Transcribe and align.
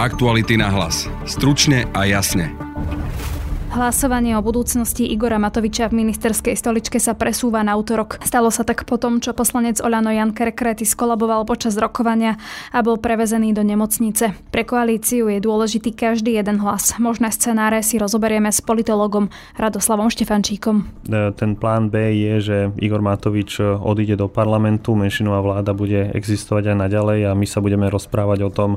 Aktuality 0.00 0.56
na 0.56 0.72
hlas. 0.72 1.12
Stručne 1.28 1.84
a 1.92 2.08
jasne. 2.08 2.56
Hlasovanie 3.70 4.34
o 4.34 4.42
budúcnosti 4.42 5.06
Igora 5.06 5.38
Matoviča 5.38 5.92
v 5.92 6.02
ministerskej 6.02 6.56
stoličke 6.58 6.98
sa 6.98 7.14
presúva 7.14 7.62
na 7.62 7.78
útorok. 7.78 8.18
Stalo 8.24 8.50
sa 8.50 8.64
tak 8.66 8.82
potom, 8.82 9.22
čo 9.22 9.36
poslanec 9.36 9.78
Olano 9.78 10.10
Jan 10.10 10.34
Kerkrety 10.34 10.82
skolaboval 10.82 11.46
počas 11.46 11.78
rokovania 11.78 12.34
a 12.74 12.82
bol 12.82 12.98
prevezený 12.98 13.54
do 13.54 13.62
nemocnice. 13.62 14.34
Pre 14.50 14.62
koalíciu 14.66 15.30
je 15.30 15.38
dôležitý 15.38 15.94
každý 15.94 16.34
jeden 16.34 16.58
hlas. 16.64 16.98
Možné 16.98 17.30
scenáre 17.30 17.84
si 17.84 18.00
rozoberieme 18.00 18.50
s 18.50 18.58
politologom 18.58 19.30
Radoslavom 19.54 20.10
Štefančíkom. 20.10 21.06
E, 21.06 21.30
ten 21.36 21.54
plán 21.54 21.94
B 21.94 22.10
je, 22.16 22.34
že 22.40 22.56
Igor 22.80 23.04
Matovič 23.04 23.62
odíde 23.62 24.18
do 24.18 24.26
parlamentu, 24.26 24.98
menšinová 24.98 25.44
vláda 25.46 25.78
bude 25.78 26.10
existovať 26.16 26.74
aj 26.74 26.76
naďalej 26.88 27.20
a 27.30 27.38
my 27.38 27.46
sa 27.46 27.62
budeme 27.62 27.86
rozprávať 27.86 28.48
o 28.48 28.50
tom, 28.50 28.70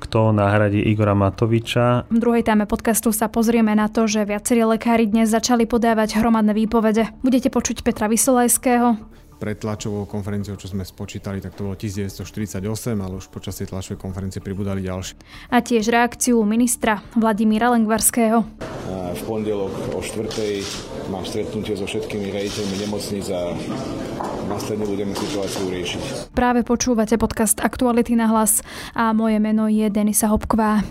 kto 0.00 0.32
nahradí 0.32 0.80
Igora 0.80 1.12
Matoviča. 1.12 2.08
V 2.08 2.18
druhej 2.18 2.42
téme 2.42 2.64
podcastu 2.64 3.12
sa 3.12 3.28
pozrieme 3.28 3.76
na 3.76 3.92
to, 3.92 4.08
že 4.08 4.24
viacerí 4.24 4.64
lekári 4.64 5.04
dnes 5.04 5.28
začali 5.28 5.68
podávať 5.68 6.16
hromadné 6.16 6.56
výpovede. 6.56 7.12
Budete 7.20 7.52
počuť 7.52 7.84
Petra 7.84 8.08
Vysolajského, 8.08 9.20
pred 9.40 9.56
tlačovou 9.56 10.04
konferenciou, 10.04 10.60
čo 10.60 10.68
sme 10.68 10.84
spočítali, 10.84 11.40
tak 11.40 11.56
to 11.56 11.64
bolo 11.64 11.72
1948, 11.72 12.60
ale 13.00 13.16
už 13.16 13.32
počas 13.32 13.56
tej 13.56 13.72
tlačovej 13.72 13.96
konferencie 13.96 14.44
pribudali 14.44 14.84
ďalšie. 14.84 15.48
A 15.48 15.64
tiež 15.64 15.88
reakciu 15.88 16.44
ministra 16.44 17.00
Vladimíra 17.16 17.72
Lengvarského. 17.72 18.44
V 19.16 19.22
pondelok 19.24 19.96
o 19.96 20.00
4. 20.04 20.28
mám 21.08 21.24
stretnutie 21.24 21.72
so 21.72 21.88
všetkými 21.88 22.28
rejiteľmi 22.28 22.76
nemocníc 22.84 23.32
a 23.32 23.56
následne 24.50 24.84
budeme 24.84 25.14
situáciu 25.14 25.70
riešiť. 25.70 26.34
Práve 26.34 26.66
počúvate 26.66 27.14
podcast 27.14 27.62
Aktuality 27.62 28.18
na 28.18 28.26
hlas 28.26 28.66
a 28.98 29.14
moje 29.14 29.38
meno 29.38 29.70
je 29.70 29.86
Denisa 29.86 30.26
Hopková. 30.26 30.82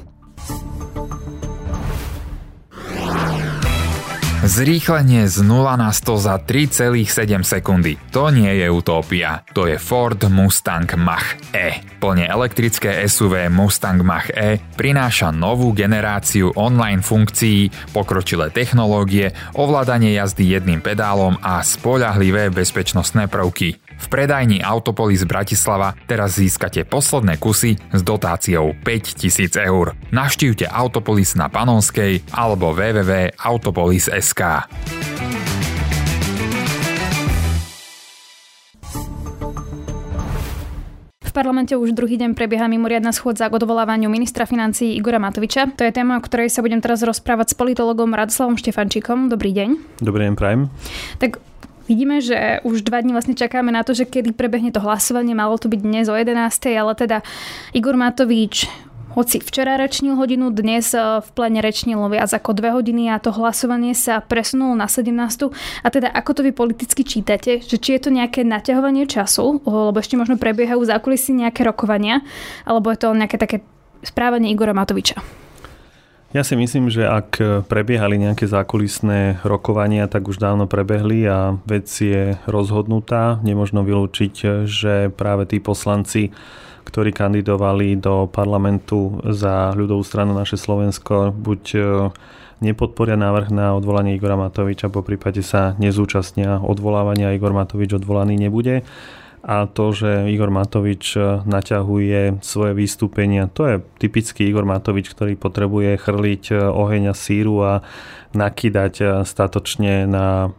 Zrýchlenie 4.49 5.29
z 5.29 5.45
0 5.45 5.77
na 5.77 5.93
100 5.93 6.25
za 6.25 6.41
3,7 6.41 7.45
sekundy. 7.45 8.01
To 8.09 8.33
nie 8.33 8.49
je 8.57 8.65
utópia. 8.65 9.45
To 9.53 9.69
je 9.69 9.77
Ford 9.77 10.17
Mustang 10.25 10.89
Mach-E. 10.89 11.85
Plne 12.01 12.25
elektrické 12.25 13.05
SUV 13.05 13.45
Mustang 13.53 14.01
Mach-E 14.01 14.57
prináša 14.73 15.29
novú 15.29 15.69
generáciu 15.69 16.49
online 16.57 17.05
funkcií, 17.05 17.69
pokročilé 17.93 18.49
technológie, 18.49 19.37
ovládanie 19.53 20.17
jazdy 20.17 20.57
jedným 20.57 20.81
pedálom 20.81 21.37
a 21.45 21.61
spoľahlivé 21.61 22.49
bezpečnostné 22.49 23.29
prvky. 23.29 23.77
V 23.99 24.05
predajni 24.07 24.63
Autopolis 24.63 25.27
Bratislava 25.27 25.91
teraz 26.07 26.39
získate 26.39 26.87
posledné 26.87 27.35
kusy 27.35 27.75
s 27.75 27.99
dotáciou 27.99 28.71
5000 28.87 29.59
eur. 29.67 29.91
Navštívte 30.15 30.71
Autopolis 30.71 31.35
na 31.35 31.51
Panonskej 31.51 32.23
alebo 32.31 32.71
www.autopolis.sk. 32.71 34.41
V 41.29 41.31
parlamente 41.37 41.77
už 41.77 41.93
druhý 41.93 42.17
deň 42.17 42.33
prebieha 42.33 42.65
mimoriadna 42.65 43.13
schôdza 43.13 43.45
k 43.45 43.53
odvolávaniu 43.53 44.09
ministra 44.09 44.49
financí 44.49 44.97
Igora 44.97 45.21
Matoviča. 45.21 45.69
To 45.77 45.85
je 45.85 45.93
téma, 45.93 46.17
o 46.17 46.25
ktorej 46.25 46.49
sa 46.49 46.65
budem 46.65 46.81
teraz 46.81 47.05
rozprávať 47.05 47.53
s 47.53 47.55
politologom 47.55 48.17
Radoslavom 48.17 48.57
Štefančíkom. 48.57 49.29
Dobrý 49.29 49.53
deň. 49.53 50.01
Dobrý 50.01 50.25
deň, 50.25 50.33
prajem. 50.33 50.73
Tak 51.21 51.37
Vidíme, 51.89 52.21
že 52.21 52.61
už 52.61 52.85
dva 52.85 53.01
dní 53.01 53.17
vlastne 53.17 53.33
čakáme 53.33 53.73
na 53.73 53.81
to, 53.81 53.97
že 53.97 54.05
kedy 54.05 54.37
prebehne 54.37 54.69
to 54.69 54.77
hlasovanie. 54.77 55.33
Malo 55.33 55.57
to 55.57 55.65
byť 55.65 55.81
dnes 55.81 56.05
o 56.05 56.13
11. 56.13 56.37
ale 56.77 56.93
teda 56.93 57.25
Igor 57.73 57.97
Matovič 57.97 58.69
hoci 59.17 59.41
včera 59.41 59.73
rečnil 59.73 60.13
hodinu, 60.13 60.53
dnes 60.53 60.93
e, 60.93 61.01
v 61.01 61.29
plene 61.33 61.65
rečnil 61.65 61.97
viac 62.13 62.29
ako 62.29 62.53
dve 62.53 62.69
hodiny 62.69 63.09
a 63.09 63.17
to 63.17 63.33
hlasovanie 63.33 63.97
sa 63.97 64.21
presunulo 64.21 64.77
na 64.77 64.85
17. 64.85 65.09
A 65.81 65.87
teda 65.89 66.13
ako 66.13 66.37
to 66.37 66.41
vy 66.45 66.53
politicky 66.53 67.01
čítate, 67.01 67.65
že 67.65 67.81
či 67.81 67.97
je 67.97 68.01
to 68.05 68.13
nejaké 68.13 68.45
naťahovanie 68.45 69.09
času, 69.09 69.65
lebo 69.65 69.97
ešte 69.97 70.13
možno 70.13 70.37
prebiehajú 70.37 70.85
zákulisí 70.85 71.33
nejaké 71.33 71.65
rokovania, 71.65 72.21
alebo 72.69 72.93
je 72.93 73.01
to 73.01 73.17
nejaké 73.17 73.41
také 73.41 73.65
správanie 74.05 74.53
Igora 74.53 74.77
Matoviča? 74.77 75.48
Ja 76.29 76.45
si 76.45 76.53
myslím, 76.53 76.93
že 76.93 77.09
ak 77.09 77.41
prebiehali 77.65 78.21
nejaké 78.21 78.45
zákulisné 78.45 79.41
rokovania, 79.41 80.05
tak 80.05 80.29
už 80.29 80.37
dávno 80.37 80.69
prebehli 80.69 81.25
a 81.25 81.57
vec 81.65 81.89
je 81.89 82.37
rozhodnutá. 82.45 83.41
Nemožno 83.41 83.81
vylúčiť, 83.81 84.61
že 84.69 85.09
práve 85.09 85.49
tí 85.49 85.57
poslanci, 85.57 86.29
ktorí 86.85 87.17
kandidovali 87.17 87.97
do 87.97 88.29
parlamentu 88.29 89.17
za 89.25 89.73
ľudovú 89.73 90.05
stranu 90.05 90.37
naše 90.37 90.53
Slovensko, 90.53 91.33
buď 91.33 91.61
e, 91.73 91.81
nepodporia 92.61 93.17
návrh 93.17 93.49
na 93.49 93.73
odvolanie 93.73 94.13
Igora 94.13 94.37
Matoviča, 94.37 94.93
po 94.93 95.01
prípade 95.01 95.41
sa 95.41 95.73
nezúčastnia 95.81 96.61
odvolávania 96.61 97.33
Igor 97.33 97.57
Matovič 97.57 97.97
odvolaný 97.97 98.37
nebude 98.37 98.85
a 99.39 99.65
to, 99.71 99.95
že 99.95 100.27
Igor 100.27 100.51
Matovič 100.51 101.15
e, 101.15 101.43
naťahuje 101.47 102.43
svoje 102.43 102.71
vystúpenia, 102.75 103.47
to 103.47 103.63
je 103.65 103.75
typický 103.97 104.51
Igor 104.51 104.67
Matovič, 104.67 105.07
ktorý 105.15 105.39
potrebuje 105.39 105.95
chrliť 105.95 106.43
e, 106.51 106.55
oheň 106.59 107.03
a 107.11 107.15
síru 107.15 107.55
a 107.63 107.73
nakýdať 108.35 108.93
e, 108.99 109.05
statočne 109.23 110.03
na, 110.05 110.51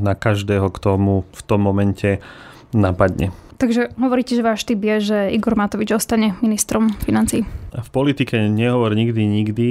na 0.00 0.14
každého, 0.16 0.72
kto 0.72 0.90
mu 0.96 1.16
v 1.28 1.40
tom 1.44 1.60
momente 1.60 2.24
napadne. 2.72 3.36
Takže 3.56 3.96
hovoríte, 3.96 4.36
že 4.36 4.44
váš 4.44 4.68
typ 4.68 4.80
je, 4.84 4.96
že 5.00 5.18
Igor 5.32 5.56
Matovič 5.56 5.88
ostane 5.96 6.36
ministrom 6.44 6.92
financí? 7.04 7.44
V 7.72 7.88
politike 7.88 8.52
nehovor 8.52 8.92
nikdy, 8.92 9.24
nikdy 9.24 9.68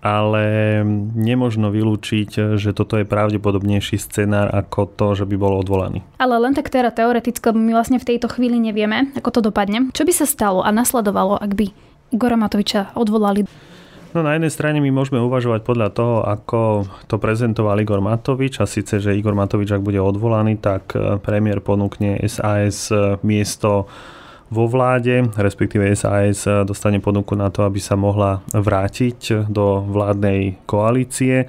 ale 0.00 0.80
nemožno 1.12 1.68
vylúčiť, 1.68 2.56
že 2.56 2.72
toto 2.72 2.96
je 2.96 3.04
pravdepodobnejší 3.04 4.00
scenár 4.00 4.48
ako 4.48 4.88
to, 4.96 5.06
že 5.12 5.28
by 5.28 5.36
bol 5.36 5.60
odvolaný. 5.60 6.00
Ale 6.16 6.40
len 6.40 6.56
tak 6.56 6.72
teda 6.72 6.88
teoreticky, 6.88 7.52
my 7.52 7.76
vlastne 7.76 8.00
v 8.00 8.08
tejto 8.16 8.32
chvíli 8.32 8.56
nevieme, 8.56 9.12
ako 9.16 9.28
to 9.28 9.40
dopadne. 9.52 9.92
Čo 9.92 10.08
by 10.08 10.12
sa 10.16 10.24
stalo 10.24 10.64
a 10.64 10.72
nasledovalo, 10.72 11.36
ak 11.36 11.52
by 11.52 11.68
Igora 12.16 12.40
Matoviča 12.40 12.96
odvolali? 12.96 13.44
No 14.10 14.26
na 14.26 14.34
jednej 14.34 14.50
strane 14.50 14.82
my 14.82 14.90
môžeme 14.90 15.22
uvažovať 15.22 15.62
podľa 15.62 15.88
toho, 15.94 16.26
ako 16.26 16.82
to 17.06 17.22
prezentoval 17.22 17.78
Igor 17.78 18.02
Matovič 18.02 18.58
a 18.58 18.66
síce, 18.66 18.98
že 18.98 19.14
Igor 19.14 19.38
Matovič, 19.38 19.70
ak 19.70 19.86
bude 19.86 20.02
odvolaný, 20.02 20.58
tak 20.58 20.98
premiér 21.22 21.62
ponúkne 21.62 22.18
SAS 22.26 22.90
miesto 23.22 23.86
vo 24.50 24.66
vláde, 24.66 25.30
respektíve 25.38 25.86
SAS 25.94 26.44
dostane 26.66 26.98
ponuku 26.98 27.38
na 27.38 27.48
to, 27.54 27.62
aby 27.62 27.78
sa 27.78 27.94
mohla 27.94 28.42
vrátiť 28.50 29.46
do 29.48 29.86
vládnej 29.86 30.58
koalície 30.66 31.46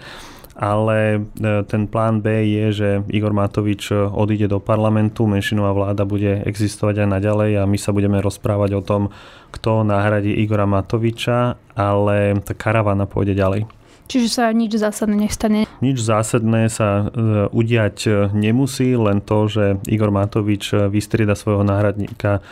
ale 0.62 1.18
e, 1.18 1.20
ten 1.66 1.90
plán 1.90 2.22
B 2.22 2.30
je, 2.46 2.66
že 2.72 2.90
Igor 3.10 3.34
Matovič 3.34 3.90
odíde 4.14 4.46
do 4.46 4.62
parlamentu, 4.62 5.26
menšinová 5.26 5.74
vláda 5.74 6.06
bude 6.06 6.46
existovať 6.46 7.02
aj 7.02 7.08
naďalej 7.18 7.52
a 7.58 7.64
my 7.66 7.78
sa 7.82 7.90
budeme 7.90 8.22
rozprávať 8.22 8.78
o 8.78 8.86
tom, 8.86 9.10
kto 9.50 9.82
nahradí 9.82 10.30
Igora 10.38 10.70
Matoviča, 10.70 11.58
ale 11.74 12.38
tá 12.46 12.54
karavana 12.54 13.10
pôjde 13.10 13.34
ďalej. 13.34 13.66
Čiže 14.12 14.28
sa 14.28 14.46
nič 14.52 14.76
zásadné 14.76 15.16
nestane? 15.24 15.66
Nič 15.82 16.04
zásadné 16.04 16.68
sa 16.68 17.10
e, 17.10 17.48
udiať 17.50 18.30
nemusí, 18.36 18.94
len 18.94 19.24
to, 19.24 19.50
že 19.50 19.80
Igor 19.90 20.14
Matovič 20.14 20.78
vystrieda 20.94 21.34
svojho 21.34 21.66
náhradníka 21.66 22.44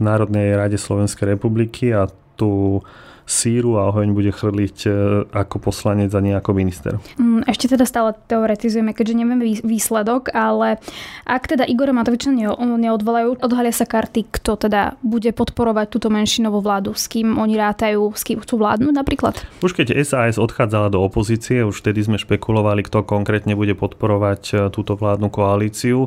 Národnej 0.00 0.56
rade 0.56 0.78
Slovenskej 0.78 1.28
republiky 1.28 1.94
a 1.94 2.08
tu 2.36 2.82
síru 3.26 3.74
a 3.76 3.90
oheň 3.90 4.14
bude 4.14 4.30
chrliť 4.30 4.78
e, 4.86 4.90
ako 5.34 5.58
poslanec 5.58 6.14
a 6.14 6.22
nie 6.22 6.30
ako 6.32 6.54
minister. 6.54 7.02
Mm, 7.18 7.42
ešte 7.50 7.74
teda 7.74 7.82
stále 7.82 8.14
teoretizujeme, 8.30 8.94
keďže 8.94 9.18
nevieme 9.18 9.44
výsledok, 9.66 10.30
ale 10.30 10.78
ak 11.26 11.50
teda 11.50 11.66
Igora 11.66 11.90
Matoviča 11.90 12.30
neodvolajú, 12.30 13.42
odhalia 13.42 13.74
sa 13.74 13.84
karty, 13.84 14.30
kto 14.30 14.70
teda 14.70 14.94
bude 15.02 15.34
podporovať 15.34 15.86
túto 15.90 16.08
menšinovú 16.08 16.62
vládu, 16.62 16.94
s 16.94 17.10
kým 17.10 17.34
oni 17.34 17.58
rátajú, 17.58 18.14
s 18.14 18.22
kým 18.22 18.38
chcú 18.38 18.62
vládnuť 18.62 18.94
napríklad? 18.94 19.34
Už 19.60 19.74
keď 19.74 19.98
SAS 20.06 20.38
odchádzala 20.38 20.94
do 20.94 21.02
opozície, 21.02 21.66
už 21.66 21.82
vtedy 21.82 22.06
sme 22.06 22.22
špekulovali, 22.22 22.86
kto 22.86 23.02
konkrétne 23.02 23.58
bude 23.58 23.74
podporovať 23.74 24.42
e, 24.48 24.54
túto 24.70 24.94
vládnu 24.94 25.34
koalíciu 25.34 26.06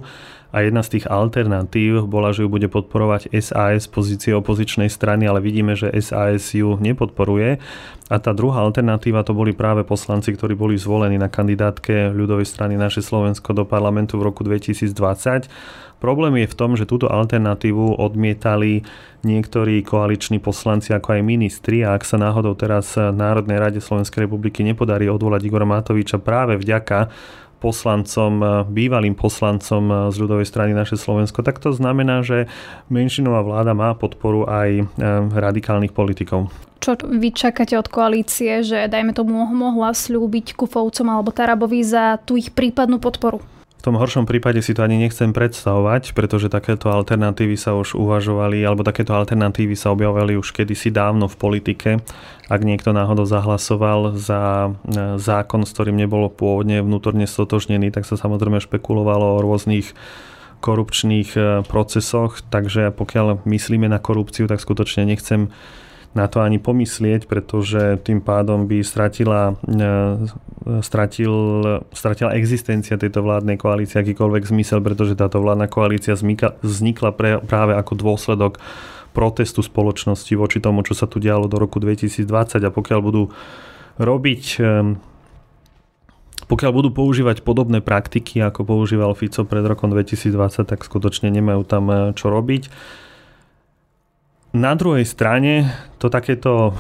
a 0.50 0.66
jedna 0.66 0.82
z 0.82 0.98
tých 0.98 1.06
alternatív 1.06 2.10
bola, 2.10 2.34
že 2.34 2.42
ju 2.46 2.50
bude 2.50 2.66
podporovať 2.66 3.30
SAS 3.38 3.86
pozície 3.86 4.34
opozičnej 4.34 4.90
strany, 4.90 5.30
ale 5.30 5.46
vidíme, 5.46 5.78
že 5.78 5.94
SAS 6.02 6.58
ju 6.58 6.74
nepodporuje. 6.82 7.09
A 8.10 8.18
tá 8.18 8.32
druhá 8.34 8.66
alternatíva 8.66 9.22
to 9.22 9.38
boli 9.38 9.54
práve 9.54 9.86
poslanci, 9.86 10.34
ktorí 10.34 10.58
boli 10.58 10.82
zvolení 10.82 11.22
na 11.22 11.30
kandidátke 11.30 12.10
ľudovej 12.10 12.46
strany 12.50 12.74
naše 12.74 13.06
Slovensko 13.06 13.54
do 13.54 13.70
parlamentu 13.70 14.18
v 14.18 14.30
roku 14.30 14.42
2020. 14.42 15.46
Problém 16.00 16.40
je 16.42 16.48
v 16.48 16.58
tom, 16.58 16.80
že 16.80 16.88
túto 16.88 17.12
alternatívu 17.12 18.00
odmietali 18.00 18.88
niektorí 19.28 19.84
koaliční 19.84 20.40
poslanci 20.40 20.96
ako 20.96 21.20
aj 21.20 21.22
ministri 21.28 21.84
a 21.84 21.92
ak 21.92 22.08
sa 22.08 22.16
náhodou 22.16 22.56
teraz 22.56 22.96
Národnej 22.96 23.60
rade 23.60 23.80
Slovenskej 23.84 24.26
republiky 24.26 24.64
nepodarí 24.64 25.12
odvolať 25.12 25.44
Igora 25.44 25.68
Matoviča 25.68 26.24
práve 26.24 26.56
vďaka 26.56 27.12
poslancom, 27.60 28.64
bývalým 28.72 29.14
poslancom 29.20 30.10
z 30.10 30.16
ľudovej 30.16 30.48
strany 30.48 30.72
naše 30.72 30.96
Slovensko, 30.96 31.44
tak 31.44 31.60
to 31.60 31.76
znamená, 31.76 32.24
že 32.24 32.48
menšinová 32.88 33.44
vláda 33.44 33.76
má 33.76 33.92
podporu 33.94 34.48
aj 34.48 34.88
radikálnych 35.36 35.92
politikov. 35.92 36.48
Čo 36.80 36.96
vy 37.04 37.36
čakáte 37.36 37.76
od 37.76 37.92
koalície, 37.92 38.64
že 38.64 38.88
dajme 38.88 39.12
tomu 39.12 39.36
mohla 39.52 39.92
slúbiť 39.92 40.56
Kufovcom 40.56 41.12
alebo 41.12 41.36
Tarabovi 41.36 41.84
za 41.84 42.16
tú 42.24 42.40
ich 42.40 42.56
prípadnú 42.56 43.04
podporu? 43.04 43.44
V 43.80 43.88
tom 43.88 43.96
horšom 43.96 44.28
prípade 44.28 44.60
si 44.60 44.76
to 44.76 44.84
ani 44.84 45.00
nechcem 45.00 45.32
predstavovať, 45.32 46.12
pretože 46.12 46.52
takéto 46.52 46.92
alternatívy 46.92 47.56
sa 47.56 47.80
už 47.80 47.96
uvažovali, 47.96 48.60
alebo 48.60 48.84
takéto 48.84 49.16
alternatívy 49.16 49.72
sa 49.80 49.96
objavovali 49.96 50.36
už 50.36 50.52
kedysi 50.52 50.92
dávno 50.92 51.32
v 51.32 51.40
politike. 51.40 51.90
Ak 52.52 52.68
niekto 52.68 52.92
náhodou 52.92 53.24
zahlasoval 53.24 54.20
za 54.20 54.68
e, 54.68 55.16
zákon, 55.16 55.64
s 55.64 55.72
ktorým 55.72 55.96
nebolo 55.96 56.28
pôvodne 56.28 56.84
vnútorne 56.84 57.24
stotožnený, 57.24 57.96
tak 57.96 58.04
sa 58.04 58.20
samozrejme 58.20 58.60
špekulovalo 58.60 59.40
o 59.40 59.44
rôznych 59.48 59.96
korupčných 60.60 61.30
e, 61.40 61.42
procesoch, 61.64 62.44
takže 62.52 62.92
pokiaľ 62.92 63.48
myslíme 63.48 63.88
na 63.88 64.04
korupciu, 64.04 64.52
tak 64.52 64.60
skutočne 64.60 65.08
nechcem 65.08 65.56
na 66.18 66.26
to 66.26 66.42
ani 66.42 66.58
pomyslieť, 66.58 67.30
pretože 67.30 68.02
tým 68.02 68.18
pádom 68.20 68.66
by 68.66 68.82
stratila, 68.82 69.54
e, 69.62 69.84
stratil, 70.82 71.34
stratila 71.94 72.34
existencia 72.34 72.98
tejto 72.98 73.22
vládnej 73.22 73.62
koalície 73.62 74.02
akýkoľvek 74.02 74.44
zmysel, 74.50 74.82
pretože 74.82 75.14
táto 75.14 75.38
vládna 75.38 75.70
koalícia 75.70 76.18
vznikla, 76.18 77.10
pre, 77.14 77.38
práve 77.46 77.78
ako 77.78 77.94
dôsledok 77.94 78.58
protestu 79.14 79.62
spoločnosti 79.62 80.34
voči 80.34 80.58
tomu, 80.58 80.82
čo 80.82 80.98
sa 80.98 81.06
tu 81.06 81.22
dialo 81.22 81.46
do 81.46 81.62
roku 81.62 81.78
2020 81.78 82.26
a 82.62 82.70
pokiaľ 82.74 83.00
budú 83.06 83.24
robiť 84.02 84.44
e, 84.58 84.64
pokiaľ 86.50 86.72
budú 86.74 86.90
používať 86.90 87.46
podobné 87.46 87.78
praktiky, 87.78 88.42
ako 88.42 88.66
používal 88.66 89.14
Fico 89.14 89.46
pred 89.46 89.62
rokom 89.62 89.94
2020, 89.94 90.66
tak 90.66 90.82
skutočne 90.82 91.30
nemajú 91.30 91.62
tam 91.62 91.86
e, 91.94 91.96
čo 92.18 92.34
robiť. 92.34 92.64
Na 94.50 94.74
druhej 94.74 95.06
strane 95.06 95.70
to 96.02 96.10
takéto 96.10 96.74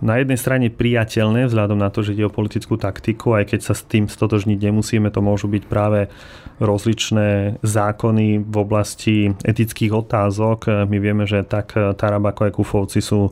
na 0.00 0.16
jednej 0.16 0.40
strane 0.40 0.72
priateľné 0.72 1.44
vzhľadom 1.44 1.76
na 1.76 1.92
to, 1.92 2.00
že 2.00 2.16
ide 2.16 2.24
o 2.24 2.32
politickú 2.32 2.80
taktiku, 2.80 3.36
aj 3.36 3.52
keď 3.52 3.60
sa 3.60 3.74
s 3.76 3.84
tým 3.84 4.08
stotožniť 4.08 4.56
nemusíme, 4.56 5.12
to 5.12 5.20
môžu 5.20 5.44
byť 5.52 5.68
práve 5.68 6.08
rozličné 6.56 7.60
zákony 7.60 8.40
v 8.40 8.56
oblasti 8.56 9.36
etických 9.44 9.92
otázok. 9.92 10.88
My 10.88 10.96
vieme, 10.96 11.28
že 11.28 11.44
tak 11.44 11.76
Tarab 11.76 12.32
ako 12.32 12.48
aj 12.48 12.52
Kufovci 12.56 13.04
sú 13.04 13.28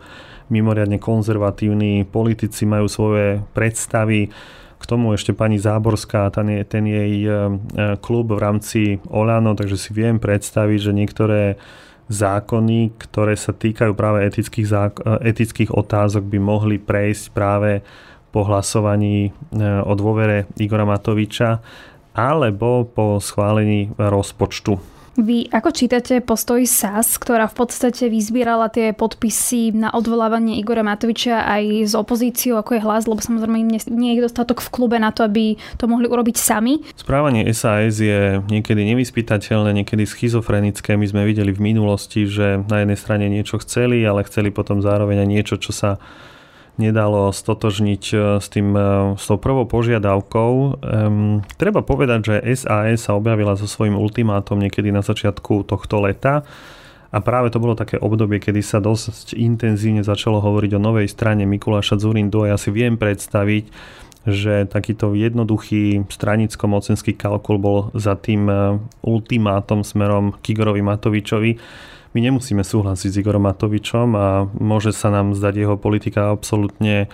mimoriadne 0.53 1.01
konzervatívni, 1.01 2.05
politici 2.05 2.69
majú 2.69 2.85
svoje 2.89 3.41
predstavy, 3.57 4.29
k 4.79 4.85
tomu 4.87 5.11
ešte 5.11 5.35
pani 5.35 5.59
Záborská, 5.59 6.31
ten, 6.31 6.55
je, 6.55 6.63
ten 6.63 6.87
jej 6.87 7.27
e, 7.27 7.31
klub 7.99 8.31
v 8.31 8.39
rámci 8.39 8.81
Olano, 9.11 9.59
takže 9.59 9.75
si 9.75 9.91
viem 9.91 10.23
predstaviť, 10.23 10.79
že 10.79 10.93
niektoré 10.95 11.59
zákony, 12.09 12.97
ktoré 12.97 13.37
sa 13.37 13.53
týkajú 13.53 13.93
práve 13.93 14.25
etických, 14.25 14.67
zák- 14.69 15.05
etických 15.23 15.71
otázok, 15.73 16.25
by 16.25 16.39
mohli 16.41 16.77
prejsť 16.81 17.25
práve 17.37 17.85
po 18.33 18.45
hlasovaní 18.45 19.29
e, 19.29 19.31
o 19.85 19.93
dôvere 19.97 20.49
Igora 20.61 20.85
Matoviča 20.85 21.61
alebo 22.17 22.85
po 22.89 23.23
schválení 23.23 23.95
rozpočtu 23.97 24.98
vy 25.19 25.51
ako 25.51 25.75
čítate 25.75 26.23
postoj 26.23 26.63
SAS, 26.63 27.19
ktorá 27.19 27.51
v 27.51 27.67
podstate 27.67 28.07
vyzbierala 28.07 28.71
tie 28.71 28.95
podpisy 28.95 29.75
na 29.75 29.91
odvolávanie 29.91 30.63
Igora 30.63 30.87
Matoviča 30.87 31.43
aj 31.43 31.91
s 31.91 31.93
opozíciou, 31.99 32.63
ako 32.63 32.79
je 32.79 32.85
hlas, 32.87 33.05
lebo 33.11 33.19
samozrejme 33.19 33.67
im 33.67 33.71
nie 33.99 34.15
je 34.15 34.23
dostatok 34.23 34.63
v 34.63 34.71
klube 34.71 34.97
na 35.03 35.11
to, 35.11 35.27
aby 35.27 35.59
to 35.75 35.91
mohli 35.91 36.07
urobiť 36.07 36.39
sami? 36.39 36.87
Správanie 36.95 37.51
SAS 37.51 37.99
je 37.99 38.39
niekedy 38.47 38.87
nevyspytateľné, 38.95 39.83
niekedy 39.83 40.07
schizofrenické. 40.07 40.95
My 40.95 41.11
sme 41.11 41.27
videli 41.27 41.51
v 41.51 41.75
minulosti, 41.75 42.31
že 42.31 42.63
na 42.71 42.87
jednej 42.87 42.99
strane 42.99 43.27
niečo 43.27 43.59
chceli, 43.59 44.07
ale 44.07 44.23
chceli 44.23 44.55
potom 44.55 44.79
zároveň 44.79 45.27
aj 45.27 45.29
niečo, 45.29 45.55
čo 45.59 45.75
sa 45.75 45.99
nedalo 46.79 47.35
stotožniť 47.35 48.05
e, 48.15 48.17
s, 48.39 48.47
tým, 48.49 48.73
e, 48.73 49.19
s 49.19 49.25
tou 49.27 49.37
prvou 49.37 49.67
požiadavkou. 49.67 50.51
Um, 50.79 51.43
treba 51.59 51.83
povedať, 51.83 52.21
že 52.25 52.35
SAS 52.55 53.11
sa 53.11 53.19
objavila 53.19 53.59
so 53.59 53.67
svojím 53.67 53.99
ultimátom 53.99 54.57
niekedy 54.57 54.95
na 54.95 55.03
začiatku 55.03 55.67
tohto 55.67 55.99
leta. 55.99 56.47
A 57.09 57.19
práve 57.25 57.49
to 57.51 57.59
bolo 57.59 57.75
také 57.75 57.97
obdobie, 57.99 58.39
kedy 58.39 58.61
sa 58.61 58.79
dosť 58.79 59.33
intenzívne 59.35 60.05
začalo 60.05 60.45
hovoriť 60.45 60.77
o 60.77 60.81
novej 60.81 61.09
strane 61.09 61.49
Mikuláša 61.49 61.99
Zurindu 61.99 62.45
a 62.45 62.53
ja 62.53 62.57
si 62.61 62.69
viem 62.69 63.01
predstaviť, 63.01 63.65
že 64.29 64.69
takýto 64.69 65.17
jednoduchý 65.17 66.05
stranicko-mocenský 66.05 67.17
kalkul 67.17 67.57
bol 67.57 67.79
za 67.97 68.15
tým 68.15 68.47
e, 68.47 68.55
ultimátom 69.03 69.83
smerom 69.83 70.37
k 70.39 70.55
Igorovi 70.55 70.85
Matovičovi 70.85 71.53
my 72.17 72.21
nemusíme 72.25 72.65
súhlasiť 72.65 73.11
s 73.13 73.19
Igorom 73.21 73.45
Matovičom 73.45 74.09
a 74.17 74.49
môže 74.57 74.97
sa 74.97 75.13
nám 75.13 75.37
zdať 75.37 75.55
jeho 75.61 75.77
politika 75.77 76.33
absolútne 76.33 77.13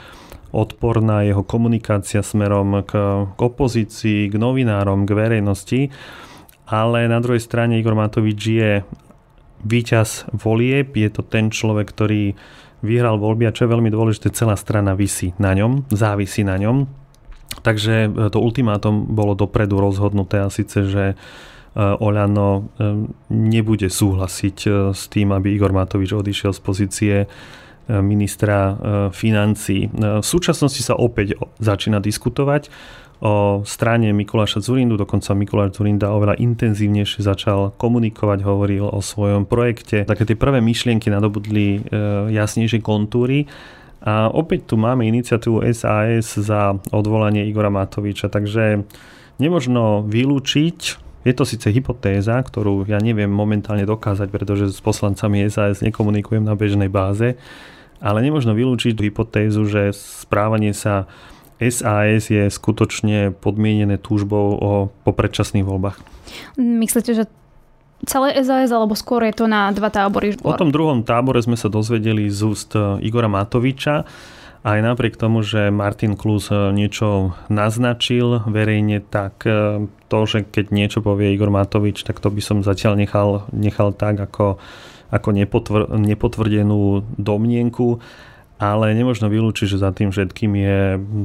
odporná, 0.54 1.26
jeho 1.26 1.42
komunikácia 1.42 2.22
smerom 2.22 2.86
k, 2.86 2.92
k 3.34 3.40
opozícii, 3.42 4.30
k 4.30 4.34
novinárom, 4.38 5.02
k 5.02 5.10
verejnosti. 5.18 5.80
Ale 6.70 7.10
na 7.10 7.18
druhej 7.18 7.42
strane 7.42 7.76
Igor 7.76 7.98
Matovič 7.98 8.40
je 8.40 8.70
víťaz 9.66 10.30
volieb, 10.30 10.94
je 10.94 11.10
to 11.10 11.26
ten 11.26 11.50
človek, 11.50 11.90
ktorý 11.90 12.38
vyhral 12.84 13.16
voľby 13.16 13.48
a 13.48 13.54
čo 13.56 13.66
je 13.66 13.72
veľmi 13.74 13.90
dôležité, 13.90 14.30
celá 14.30 14.54
strana 14.54 14.92
vysí 14.92 15.32
na 15.40 15.56
ňom, 15.56 15.88
závisí 15.90 16.44
na 16.46 16.60
ňom. 16.60 16.86
Takže 17.64 18.28
to 18.30 18.38
ultimátum 18.38 19.08
bolo 19.08 19.32
dopredu 19.32 19.80
rozhodnuté 19.80 20.44
a 20.44 20.52
síce, 20.52 20.84
že 20.84 21.16
Oľano 21.74 22.48
eh, 22.54 22.62
nebude 23.34 23.90
súhlasiť 23.90 24.58
eh, 24.66 24.72
s 24.94 25.10
tým, 25.10 25.34
aby 25.34 25.54
Igor 25.54 25.74
Matovič 25.74 26.14
odišiel 26.14 26.54
z 26.54 26.60
pozície 26.62 27.14
ministra 27.84 28.80
financí. 29.12 29.92
V 29.92 30.24
súčasnosti 30.24 30.80
sa 30.80 30.96
opäť 30.96 31.36
začína 31.60 32.00
diskutovať 32.00 32.72
o 33.20 33.60
strane 33.68 34.08
Mikuláša 34.08 34.64
Zurindu, 34.64 34.96
dokonca 34.96 35.36
Mikuláš 35.36 35.76
Zurinda 35.76 36.08
oveľa 36.08 36.40
intenzívnejšie 36.40 37.20
začal 37.20 37.76
komunikovať, 37.76 38.40
hovoril 38.40 38.88
o 38.88 39.04
svojom 39.04 39.44
projekte. 39.44 40.08
Také 40.08 40.24
tie 40.24 40.32
prvé 40.32 40.64
myšlienky 40.64 41.12
nadobudli 41.12 41.84
jasnejšie 42.32 42.80
kontúry. 42.80 43.52
A 44.00 44.32
opäť 44.32 44.72
tu 44.72 44.80
máme 44.80 45.04
iniciatívu 45.04 45.60
SAS 45.76 46.40
za 46.40 46.80
odvolanie 46.88 47.44
Igora 47.44 47.68
Matoviča, 47.68 48.32
takže 48.32 48.80
nemožno 49.36 50.08
vylúčiť, 50.08 51.03
je 51.24 51.32
to 51.32 51.48
síce 51.48 51.64
hypotéza, 51.72 52.36
ktorú 52.36 52.84
ja 52.84 53.00
neviem 53.00 53.32
momentálne 53.32 53.88
dokázať, 53.88 54.28
pretože 54.28 54.70
s 54.70 54.80
poslancami 54.84 55.48
SAS 55.48 55.80
nekomunikujem 55.80 56.44
na 56.44 56.52
bežnej 56.52 56.92
báze, 56.92 57.40
ale 58.04 58.20
nemôžno 58.20 58.52
vylúčiť 58.52 58.92
tú 58.92 59.02
hypotézu, 59.08 59.64
že 59.64 59.96
správanie 59.96 60.76
sa 60.76 61.08
SAS 61.58 62.28
je 62.28 62.44
skutočne 62.52 63.32
podmienené 63.32 63.96
túžbou 63.96 64.46
o, 64.54 64.70
po 64.90 65.10
predčasných 65.16 65.64
voľbách. 65.64 65.96
Myslíte, 66.60 67.16
že 67.16 67.24
celé 68.04 68.36
SAS, 68.44 68.68
alebo 68.68 68.92
skôr 68.92 69.24
je 69.24 69.32
to 69.32 69.48
na 69.48 69.72
dva 69.72 69.88
tábory? 69.88 70.36
O 70.44 70.52
tom 70.52 70.68
druhom 70.68 71.00
tábore 71.00 71.40
sme 71.40 71.56
sa 71.56 71.72
dozvedeli 71.72 72.28
z 72.28 72.40
úst 72.44 72.76
Igora 73.00 73.32
Matoviča. 73.32 74.04
Aj 74.64 74.80
napriek 74.80 75.20
tomu, 75.20 75.44
že 75.44 75.68
Martin 75.68 76.16
Klus 76.16 76.48
e, 76.48 76.72
niečo 76.72 77.36
naznačil 77.52 78.48
verejne, 78.48 79.04
tak 79.04 79.44
e, 79.44 79.84
to, 80.08 80.18
že 80.24 80.48
keď 80.48 80.72
niečo 80.72 81.04
povie 81.04 81.36
Igor 81.36 81.52
Matovič, 81.52 82.00
tak 82.00 82.16
to 82.24 82.32
by 82.32 82.40
som 82.40 82.64
zatiaľ 82.64 82.96
nechal, 82.96 83.44
nechal 83.52 83.92
tak 83.92 84.16
ako, 84.16 84.56
ako 85.12 85.28
nepotvr, 85.36 85.92
nepotvrdenú 86.00 87.04
domnienku. 87.20 88.00
Ale 88.56 88.96
nemožno 88.96 89.28
vylúčiť, 89.28 89.76
že 89.76 89.82
za 89.82 89.92
tým 89.92 90.08
všetkým 90.08 90.52
je 90.56 90.78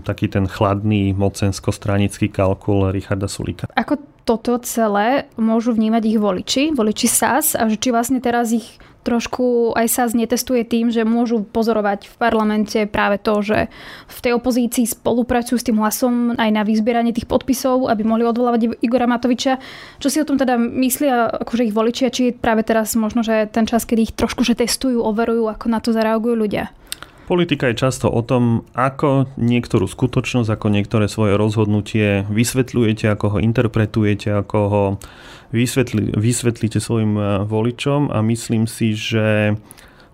taký 0.03 0.27
ten 0.27 0.43
chladný 0.43 1.15
mocensko-stranický 1.15 2.27
kalkul 2.27 2.91
Richarda 2.91 3.31
Sulika. 3.31 3.71
Ako 3.71 4.03
toto 4.27 4.59
celé 4.67 5.31
môžu 5.39 5.71
vnímať 5.71 6.03
ich 6.09 6.19
voliči, 6.19 6.63
voliči 6.75 7.07
SAS 7.07 7.55
a 7.55 7.71
že 7.71 7.79
či 7.79 7.95
vlastne 7.95 8.19
teraz 8.19 8.51
ich 8.51 8.81
trošku 9.03 9.73
aj 9.73 9.87
sa 9.87 10.03
znetestuje 10.11 10.67
tým, 10.67 10.91
že 10.91 11.07
môžu 11.07 11.43
pozorovať 11.43 12.11
v 12.11 12.15
parlamente 12.19 12.79
práve 12.85 13.17
to, 13.19 13.39
že 13.39 13.71
v 14.05 14.19
tej 14.19 14.35
opozícii 14.35 14.85
spolupracujú 14.85 15.57
s 15.57 15.67
tým 15.67 15.79
hlasom 15.79 16.35
aj 16.35 16.49
na 16.51 16.61
vyzbieranie 16.67 17.15
tých 17.15 17.29
podpisov, 17.29 17.87
aby 17.87 18.03
mohli 18.03 18.27
odvolávať 18.27 18.79
Igora 18.83 19.07
Matoviča. 19.07 19.57
Čo 19.97 20.07
si 20.11 20.17
o 20.19 20.27
tom 20.27 20.35
teda 20.35 20.59
myslia 20.59 21.31
akože 21.31 21.67
ich 21.67 21.75
voličia, 21.75 22.11
či 22.11 22.31
je 22.31 22.37
práve 22.37 22.67
teraz 22.67 22.93
možno, 22.99 23.23
že 23.23 23.47
ten 23.49 23.63
čas, 23.63 23.87
kedy 23.87 24.11
ich 24.11 24.17
trošku 24.17 24.43
že 24.43 24.59
testujú, 24.59 24.99
overujú, 25.01 25.47
ako 25.47 25.65
na 25.71 25.79
to 25.79 25.95
zareagujú 25.95 26.35
ľudia? 26.35 26.71
Politika 27.29 27.69
je 27.69 27.77
často 27.77 28.09
o 28.09 28.25
tom, 28.25 28.65
ako 28.73 29.29
niektorú 29.37 29.85
skutočnosť, 29.85 30.49
ako 30.49 30.67
niektoré 30.73 31.05
svoje 31.05 31.37
rozhodnutie 31.37 32.25
vysvetľujete, 32.25 33.05
ako 33.05 33.37
ho 33.37 33.37
interpretujete, 33.37 34.33
ako 34.33 34.57
ho 34.65 34.83
vysvetli, 35.53 36.09
vysvetlíte 36.17 36.81
svojim 36.81 37.13
e, 37.13 37.21
voličom. 37.45 38.09
A 38.09 38.25
myslím 38.25 38.65
si, 38.65 38.97
že 38.97 39.53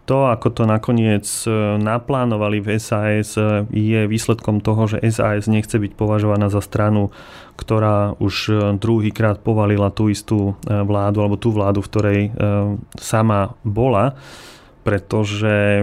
to, 0.03 0.27
ako 0.27 0.59
to 0.59 0.67
nakoniec 0.67 1.23
e, 1.47 1.79
naplánovali 1.79 2.59
v 2.59 2.75
SAS, 2.83 3.39
e, 3.39 3.63
je 3.71 4.11
výsledkom 4.11 4.59
toho, 4.59 4.83
že 4.83 4.99
SAS 5.07 5.47
nechce 5.47 5.79
byť 5.79 5.95
považovaná 5.95 6.51
za 6.51 6.59
stranu, 6.59 7.15
ktorá 7.55 8.19
už 8.19 8.35
druhýkrát 8.75 9.39
povalila 9.39 9.87
tú 9.87 10.11
istú 10.11 10.59
vládu, 10.67 11.23
alebo 11.23 11.39
tú 11.39 11.55
vládu, 11.55 11.79
v 11.79 11.87
ktorej 11.87 12.19
sama 12.99 13.55
bola 13.63 14.19
pretože 14.85 15.81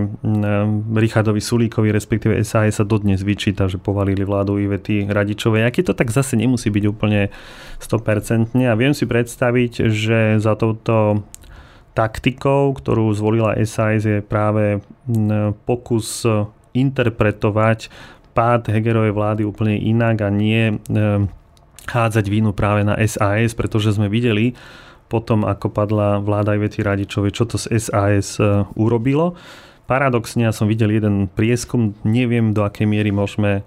Richardovi 0.95 1.43
Sulíkovi, 1.43 1.91
respektíve 1.91 2.39
SAS 2.47 2.79
sa 2.79 2.87
dodnes 2.87 3.27
vyčíta, 3.27 3.67
že 3.67 3.83
povalili 3.83 4.23
vládu 4.23 4.63
Ivety 4.63 5.11
Radičovej. 5.11 5.67
Aký 5.67 5.83
to 5.83 5.91
tak 5.91 6.15
zase 6.15 6.39
nemusí 6.39 6.71
byť 6.71 6.85
úplne 6.87 7.35
100%. 7.83 8.55
A 8.63 8.79
viem 8.79 8.95
si 8.95 9.03
predstaviť, 9.03 9.91
že 9.91 10.39
za 10.39 10.55
touto 10.55 11.27
taktikou, 11.99 12.79
ktorú 12.79 13.11
zvolila 13.11 13.59
SAS, 13.67 14.07
je 14.07 14.23
práve 14.23 14.79
pokus 15.67 16.23
interpretovať 16.71 17.91
pád 18.39 18.71
Hegerovej 18.71 19.13
vlády 19.13 19.43
úplne 19.43 19.77
inak 19.83 20.25
a 20.25 20.31
nie 20.31 20.79
hádzať 21.91 22.25
vínu 22.31 22.55
práve 22.55 22.87
na 22.87 22.95
SAS, 23.03 23.59
pretože 23.59 23.99
sme 23.99 24.07
videli 24.07 24.55
potom, 25.13 25.45
ako 25.45 25.69
padla 25.69 26.17
vláda 26.25 26.57
Ivety 26.57 26.81
Radičovej, 26.81 27.37
čo 27.37 27.45
to 27.45 27.61
z 27.61 27.77
SAS 27.77 28.41
e, 28.41 28.65
urobilo. 28.81 29.37
Paradoxne 29.85 30.49
ja 30.49 30.57
som 30.57 30.65
videl 30.65 30.97
jeden 30.97 31.29
prieskum, 31.29 31.93
neviem 32.01 32.57
do 32.57 32.65
akej 32.65 32.89
miery 32.89 33.13
môžeme 33.13 33.61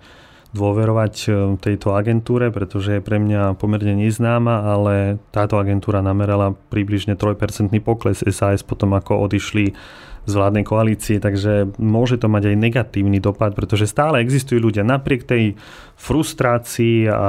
dôverovať 0.58 1.16
e, 1.22 1.30
tejto 1.62 1.94
agentúre, 1.94 2.50
pretože 2.50 2.98
je 2.98 3.06
pre 3.06 3.22
mňa 3.22 3.62
pomerne 3.62 3.94
neznáma, 3.94 4.66
ale 4.66 5.22
táto 5.30 5.62
agentúra 5.62 6.02
namerala 6.02 6.58
približne 6.74 7.14
3% 7.14 7.70
pokles 7.86 8.26
SAS 8.26 8.66
potom 8.66 8.98
ako 8.98 9.30
odišli 9.30 9.78
z 10.26 10.34
vládnej 10.34 10.66
koalície, 10.66 11.22
takže 11.22 11.78
môže 11.78 12.18
to 12.18 12.26
mať 12.26 12.50
aj 12.50 12.56
negatívny 12.58 13.22
dopad, 13.22 13.54
pretože 13.54 13.86
stále 13.86 14.26
existujú 14.26 14.58
ľudia 14.58 14.82
napriek 14.82 15.22
tej 15.22 15.54
frustrácii 16.02 17.06
a, 17.06 17.14
a, 17.14 17.22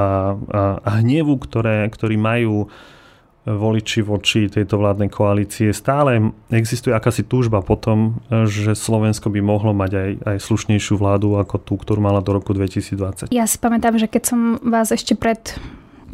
a 0.80 0.90
hnevu, 1.04 1.36
ktoré, 1.36 1.84
ktorí 1.92 2.16
majú 2.16 2.72
voliči 3.46 4.02
voči 4.02 4.50
tejto 4.50 4.74
vládnej 4.76 5.06
koalície. 5.06 5.70
Stále 5.70 6.34
existuje 6.50 6.90
akási 6.90 7.22
túžba 7.22 7.62
potom, 7.62 8.18
že 8.28 8.74
Slovensko 8.74 9.30
by 9.30 9.38
mohlo 9.38 9.70
mať 9.70 9.92
aj, 9.94 10.10
aj 10.34 10.36
slušnejšiu 10.42 10.98
vládu 10.98 11.38
ako 11.38 11.62
tú, 11.62 11.78
ktorú 11.78 12.02
mala 12.02 12.18
do 12.18 12.34
roku 12.34 12.50
2020. 12.50 13.30
Ja 13.30 13.46
si 13.46 13.56
pamätám, 13.62 14.02
že 14.02 14.10
keď 14.10 14.22
som 14.26 14.40
vás 14.66 14.90
ešte 14.90 15.14
pred 15.14 15.38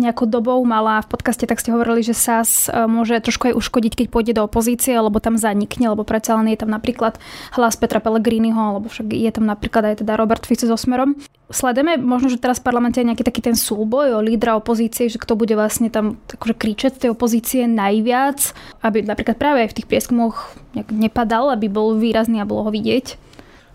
nejakou 0.01 0.25
dobou 0.25 0.61
mala 0.65 1.05
v 1.05 1.11
podcaste, 1.13 1.45
tak 1.45 1.61
ste 1.61 1.75
hovorili, 1.75 2.01
že 2.01 2.17
SAS 2.17 2.69
e, 2.69 2.89
môže 2.89 3.21
trošku 3.21 3.53
aj 3.53 3.59
uškodiť, 3.59 3.93
keď 3.99 4.07
pôjde 4.09 4.33
do 4.37 4.47
opozície, 4.49 4.97
lebo 4.97 5.21
tam 5.21 5.37
zanikne, 5.37 5.93
lebo 5.93 6.07
predsa 6.07 6.39
len 6.41 6.49
je 6.49 6.59
tam 6.61 6.73
napríklad 6.73 7.21
hlas 7.53 7.77
Petra 7.77 8.01
Pellegriniho, 8.01 8.57
alebo 8.57 8.89
však 8.89 9.13
je 9.13 9.31
tam 9.33 9.45
napríklad 9.45 9.93
aj 9.93 9.95
teda 10.01 10.17
Robert 10.17 10.49
Fico 10.49 10.65
so 10.65 10.79
Smerom. 10.79 11.19
Sledujeme 11.53 12.01
možno, 12.01 12.33
že 12.33 12.41
teraz 12.41 12.65
v 12.65 12.73
parlamente 12.73 12.97
je 12.97 13.09
nejaký 13.13 13.29
taký 13.29 13.45
ten 13.45 13.53
súboj 13.53 14.17
o 14.17 14.25
lídra 14.25 14.57
opozície, 14.57 15.13
že 15.13 15.21
kto 15.21 15.37
bude 15.37 15.53
vlastne 15.53 15.93
tam 15.93 16.17
akože 16.25 16.57
kričať 16.57 16.93
tej 16.97 17.13
opozície 17.13 17.69
najviac, 17.69 18.57
aby 18.81 19.05
napríklad 19.05 19.37
práve 19.37 19.69
aj 19.69 19.77
v 19.77 19.77
tých 19.77 19.89
prieskumoch 19.89 20.57
nepadal, 20.89 21.53
aby 21.53 21.69
bol 21.69 22.01
výrazný 22.01 22.41
a 22.41 22.49
bolo 22.49 22.65
ho 22.65 22.71
vidieť. 22.73 23.21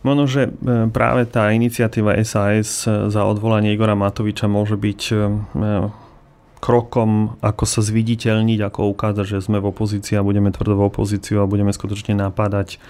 Možno, 0.01 0.23
že 0.25 0.49
e, 0.49 0.87
práve 0.89 1.27
tá 1.29 1.51
iniciatíva 1.51 2.17
SAS 2.25 2.85
za 2.87 3.21
odvolanie 3.27 3.75
Igora 3.75 3.97
Matoviča 3.97 4.47
môže 4.47 4.79
byť 4.79 5.01
e, 5.11 5.15
krokom, 6.57 7.37
ako 7.39 7.63
sa 7.69 7.81
zviditeľniť, 7.85 8.59
ako 8.65 8.91
ukázať, 8.93 9.25
že 9.25 9.45
sme 9.45 9.61
v 9.61 9.69
opozícii 9.69 10.17
a 10.17 10.25
budeme 10.25 10.49
tvrdo 10.49 10.77
v 10.77 10.87
opozíciu 10.89 11.41
a 11.41 11.49
budeme 11.49 11.69
skutočne 11.69 12.17
napádať 12.17 12.81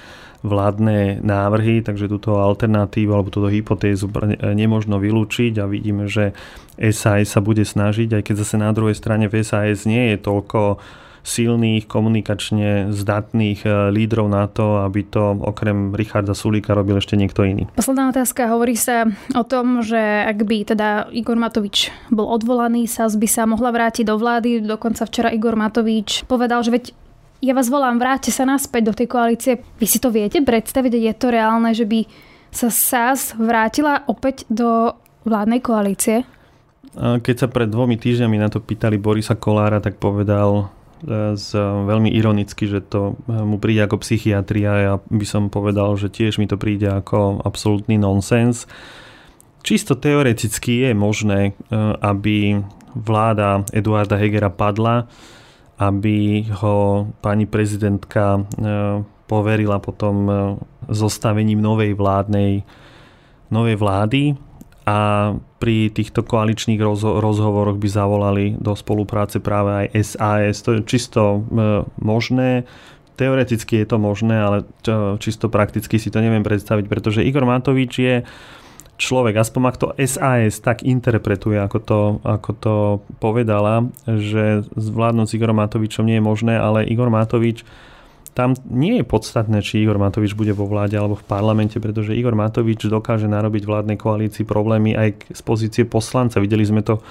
vládne 0.46 1.20
návrhy, 1.26 1.82
takže 1.82 2.08
túto 2.08 2.38
alternatívu 2.38 3.10
alebo 3.10 3.34
túto 3.34 3.50
hypotézu 3.50 4.08
nemožno 4.54 5.02
vylúčiť 5.02 5.58
a 5.58 5.66
vidíme, 5.66 6.06
že 6.06 6.38
SAS 6.78 7.34
sa 7.34 7.42
bude 7.42 7.66
snažiť, 7.66 8.22
aj 8.22 8.24
keď 8.24 8.36
zase 8.46 8.56
na 8.62 8.70
druhej 8.70 8.94
strane 8.94 9.26
v 9.26 9.42
SAS 9.42 9.90
nie 9.90 10.14
je 10.14 10.18
toľko 10.22 10.78
silných, 11.28 11.92
komunikačne 11.92 12.96
zdatných 12.96 13.60
eh, 13.68 13.92
lídrov 13.92 14.32
na 14.32 14.48
to, 14.48 14.80
aby 14.88 15.04
to 15.04 15.36
okrem 15.44 15.92
Richarda 15.92 16.32
Sulíka 16.32 16.72
robil 16.72 17.04
ešte 17.04 17.20
niekto 17.20 17.44
iný. 17.44 17.68
Posledná 17.76 18.16
otázka. 18.16 18.48
Hovorí 18.48 18.80
sa 18.80 19.12
o 19.36 19.44
tom, 19.44 19.84
že 19.84 20.00
ak 20.00 20.40
by 20.48 20.58
teda 20.72 21.12
Igor 21.12 21.36
Matovič 21.36 21.92
bol 22.08 22.32
odvolaný, 22.32 22.88
sa 22.88 23.12
by 23.12 23.28
sa 23.28 23.44
mohla 23.44 23.76
vrátiť 23.76 24.08
do 24.08 24.16
vlády. 24.16 24.64
Dokonca 24.64 25.04
včera 25.04 25.30
Igor 25.36 25.60
Matovič 25.60 26.24
povedal, 26.26 26.64
že 26.64 26.72
veď 26.72 26.86
ja 27.38 27.54
vás 27.54 27.70
volám, 27.70 28.02
vráťte 28.02 28.34
sa 28.34 28.50
naspäť 28.50 28.90
do 28.90 28.94
tej 28.98 29.08
koalície. 29.12 29.62
Vy 29.78 29.86
si 29.86 30.02
to 30.02 30.10
viete 30.10 30.42
predstaviť? 30.42 30.92
Je 30.98 31.14
to 31.14 31.30
reálne, 31.30 31.70
že 31.70 31.86
by 31.86 32.10
sa 32.50 32.74
SAS 32.74 33.38
vrátila 33.38 34.02
opäť 34.10 34.50
do 34.50 34.98
vládnej 35.22 35.62
koalície? 35.62 36.26
Keď 36.98 37.36
sa 37.38 37.46
pred 37.46 37.70
dvomi 37.70 37.94
týždňami 37.94 38.42
na 38.42 38.50
to 38.50 38.58
pýtali 38.58 38.98
Borisa 38.98 39.38
Kolára, 39.38 39.78
tak 39.78 40.02
povedal, 40.02 40.74
z, 41.06 41.50
veľmi 41.60 42.10
ironicky, 42.10 42.66
že 42.66 42.82
to 42.82 43.20
eh, 43.28 43.42
mu 43.42 43.62
príde 43.62 43.86
ako 43.86 44.02
psychiatria. 44.02 44.72
Ja 44.82 44.94
by 44.98 45.26
som 45.28 45.54
povedal, 45.54 45.94
že 46.00 46.10
tiež 46.10 46.42
mi 46.42 46.50
to 46.50 46.58
príde 46.58 46.90
ako 46.90 47.46
absolútny 47.46 48.02
nonsens. 48.02 48.66
Čisto 49.62 50.00
teoreticky 50.00 50.90
je 50.90 50.92
možné, 50.98 51.54
eh, 51.54 51.76
aby 52.02 52.62
vláda 52.98 53.68
Eduarda 53.70 54.18
Hegera 54.18 54.50
padla, 54.50 55.06
aby 55.78 56.50
ho 56.64 57.06
pani 57.22 57.46
prezidentka 57.46 58.42
eh, 58.42 59.06
poverila 59.28 59.84
potom 59.84 60.32
zostavením 60.88 61.60
novej 61.60 62.00
vládnej 62.00 62.64
novej 63.52 63.76
vlády 63.76 64.22
a 64.88 64.98
pri 65.60 65.92
týchto 65.92 66.24
koaličných 66.24 66.80
rozho- 66.80 67.20
rozhovoroch 67.20 67.76
by 67.76 67.90
zavolali 67.92 68.46
do 68.56 68.72
spolupráce 68.72 69.44
práve 69.44 69.84
aj 69.84 69.88
SAS. 70.00 70.64
To 70.64 70.80
je 70.80 70.88
čisto 70.88 71.22
e, 71.22 71.40
možné. 72.00 72.64
Teoreticky 73.20 73.84
je 73.84 73.88
to 73.90 73.98
možné, 74.00 74.38
ale 74.38 74.58
čisto 75.18 75.50
prakticky 75.52 75.98
si 75.98 76.08
to 76.08 76.24
neviem 76.24 76.46
predstaviť, 76.46 76.86
pretože 76.86 77.26
Igor 77.26 77.50
Matovič 77.50 77.94
je 77.98 78.16
človek, 78.98 79.38
aspoň 79.42 79.62
ak 79.66 79.78
to 79.78 79.88
SAS 80.06 80.62
tak 80.62 80.86
interpretuje, 80.86 81.58
ako 81.58 81.78
to, 81.82 82.02
ako 82.26 82.52
to 82.58 82.76
povedala, 83.22 83.90
že 84.06 84.66
zvládnuť 84.74 85.26
s 85.30 85.36
Igorom 85.38 85.58
Matovičom 85.62 86.06
nie 86.06 86.22
je 86.22 86.26
možné, 86.26 86.58
ale 86.58 86.86
Igor 86.86 87.10
Matovič 87.10 87.66
tam 88.38 88.54
nie 88.70 89.02
je 89.02 89.06
podstatné, 89.10 89.66
či 89.66 89.82
Igor 89.82 89.98
Matovič 89.98 90.38
bude 90.38 90.54
vo 90.54 90.70
vláde 90.70 90.94
alebo 90.94 91.18
v 91.18 91.26
parlamente, 91.26 91.82
pretože 91.82 92.14
Igor 92.14 92.38
Matovič 92.38 92.86
dokáže 92.86 93.26
narobiť 93.26 93.66
vládnej 93.66 93.98
koalícii 93.98 94.46
problémy 94.46 94.94
aj 94.94 95.34
z 95.34 95.42
pozície 95.42 95.90
poslanca. 95.90 96.38
Videli 96.38 96.62
sme 96.62 96.86
to, 96.86 97.02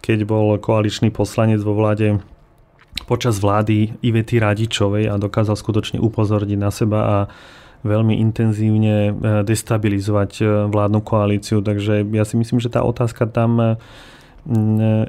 keď 0.00 0.24
bol 0.24 0.56
koaličný 0.56 1.12
poslanec 1.12 1.60
vo 1.60 1.76
vláde 1.76 2.24
počas 3.04 3.36
vlády 3.36 4.00
Ivety 4.00 4.40
Radičovej 4.40 5.12
a 5.12 5.20
dokázal 5.20 5.60
skutočne 5.60 6.00
upozorniť 6.00 6.56
na 6.56 6.72
seba 6.72 7.00
a 7.04 7.16
veľmi 7.84 8.16
intenzívne 8.16 8.96
e, 9.10 9.12
destabilizovať 9.44 10.32
e, 10.40 10.44
vládnu 10.72 11.04
koalíciu. 11.04 11.60
Takže 11.60 12.06
ja 12.08 12.24
si 12.24 12.40
myslím, 12.40 12.62
že 12.62 12.72
tá 12.72 12.80
otázka 12.80 13.28
tam 13.28 13.60
e, 13.60 13.68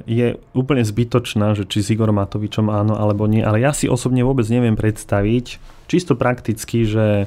je 0.06 0.38
úplne 0.54 0.86
zbytočná, 0.86 1.58
že 1.58 1.66
či 1.66 1.82
s 1.82 1.90
Igorom 1.90 2.22
Matovičom 2.22 2.70
áno 2.70 2.94
alebo 2.94 3.26
nie, 3.26 3.42
ale 3.42 3.66
ja 3.66 3.74
si 3.74 3.90
osobne 3.90 4.22
vôbec 4.22 4.46
neviem 4.46 4.78
predstaviť, 4.78 5.58
čisto 5.90 6.14
prakticky, 6.14 6.86
že 6.86 7.26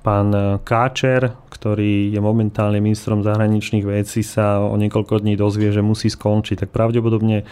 pán 0.00 0.32
Káčer, 0.64 1.36
ktorý 1.52 2.10
je 2.10 2.20
momentálne 2.24 2.80
ministrom 2.80 3.20
zahraničných 3.20 3.84
vecí, 3.84 4.24
sa 4.24 4.64
o 4.64 4.74
niekoľko 4.80 5.22
dní 5.22 5.36
dozvie, 5.36 5.70
že 5.70 5.84
musí 5.84 6.08
skončiť, 6.08 6.66
tak 6.66 6.74
pravdepodobne 6.74 7.44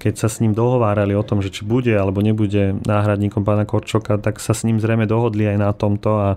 keď 0.00 0.16
sa 0.16 0.32
s 0.32 0.40
ním 0.40 0.56
dohovárali 0.56 1.12
o 1.12 1.20
tom, 1.20 1.44
že 1.44 1.52
či 1.52 1.68
bude 1.68 1.92
alebo 1.92 2.24
nebude 2.24 2.80
náhradníkom 2.88 3.44
pána 3.44 3.68
Korčoka, 3.68 4.16
tak 4.16 4.40
sa 4.40 4.56
s 4.56 4.64
ním 4.64 4.80
zrejme 4.80 5.04
dohodli 5.04 5.44
aj 5.44 5.56
na 5.60 5.70
tomto 5.76 6.10
a 6.16 6.28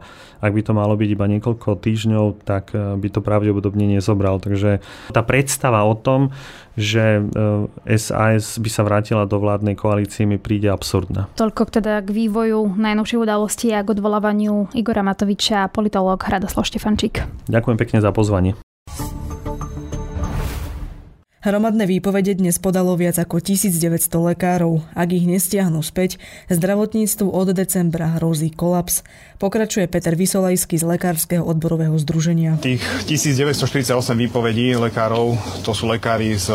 ak 0.43 0.51
by 0.51 0.62
to 0.67 0.75
malo 0.75 1.00
byť 1.00 1.10
iba 1.15 1.25
niekoľko 1.32 1.79
týždňov, 1.79 2.43
tak 2.43 2.75
eh, 2.75 3.00
by 3.00 3.08
to 3.08 3.24
pravdepodobne 3.24 3.88
nezobral. 3.88 4.43
Takže 4.43 4.84
tá 5.15 5.24
predstava 5.24 5.88
o 5.88 5.96
tom, 5.96 6.36
že 6.75 7.24
SAS 7.88 8.60
eh, 8.60 8.60
by 8.60 8.70
sa 8.70 8.84
vrátila 8.84 9.24
do 9.24 9.39
vládnej 9.39 9.79
koalície 9.79 10.27
mi 10.27 10.36
príde 10.36 10.67
absurdná. 10.67 11.32
Toľko 11.39 11.72
teda 11.72 12.03
k 12.03 12.12
vývoju 12.12 12.75
najnovších 12.75 13.24
udalostí 13.24 13.72
a 13.72 13.79
k 13.79 13.96
odvolávaniu 13.96 14.75
Igora 14.75 15.08
Matoviča 15.08 15.63
a 15.63 15.72
politológ 15.72 16.20
Hradoslav 16.27 16.67
Štefančík. 16.67 17.24
Ďakujem 17.48 17.77
pekne 17.79 18.03
za 18.03 18.12
pozvanie. 18.12 18.60
Hromadné 21.44 21.84
výpovede 21.92 22.40
dnes 22.40 22.56
podalo 22.56 22.96
viac 22.96 23.20
ako 23.20 23.44
1900 23.44 23.76
lekárov. 24.32 24.80
Ak 24.96 25.12
ich 25.12 25.28
nestiahnu 25.28 25.84
späť, 25.84 26.16
zdravotníctvu 26.48 27.28
od 27.28 27.52
decembra 27.52 28.16
hrozí 28.16 28.48
kolaps. 28.48 29.04
Pokračuje 29.44 29.92
Peter 29.92 30.16
Vysolajský 30.16 30.80
z 30.80 30.88
Lekárskeho 30.88 31.44
odborového 31.44 32.00
združenia. 32.00 32.56
Tých 32.64 32.80
1948 33.12 33.92
výpovedí 34.24 34.72
lekárov, 34.88 35.36
to 35.68 35.76
sú 35.76 35.92
lekári 35.92 36.32
z 36.40 36.48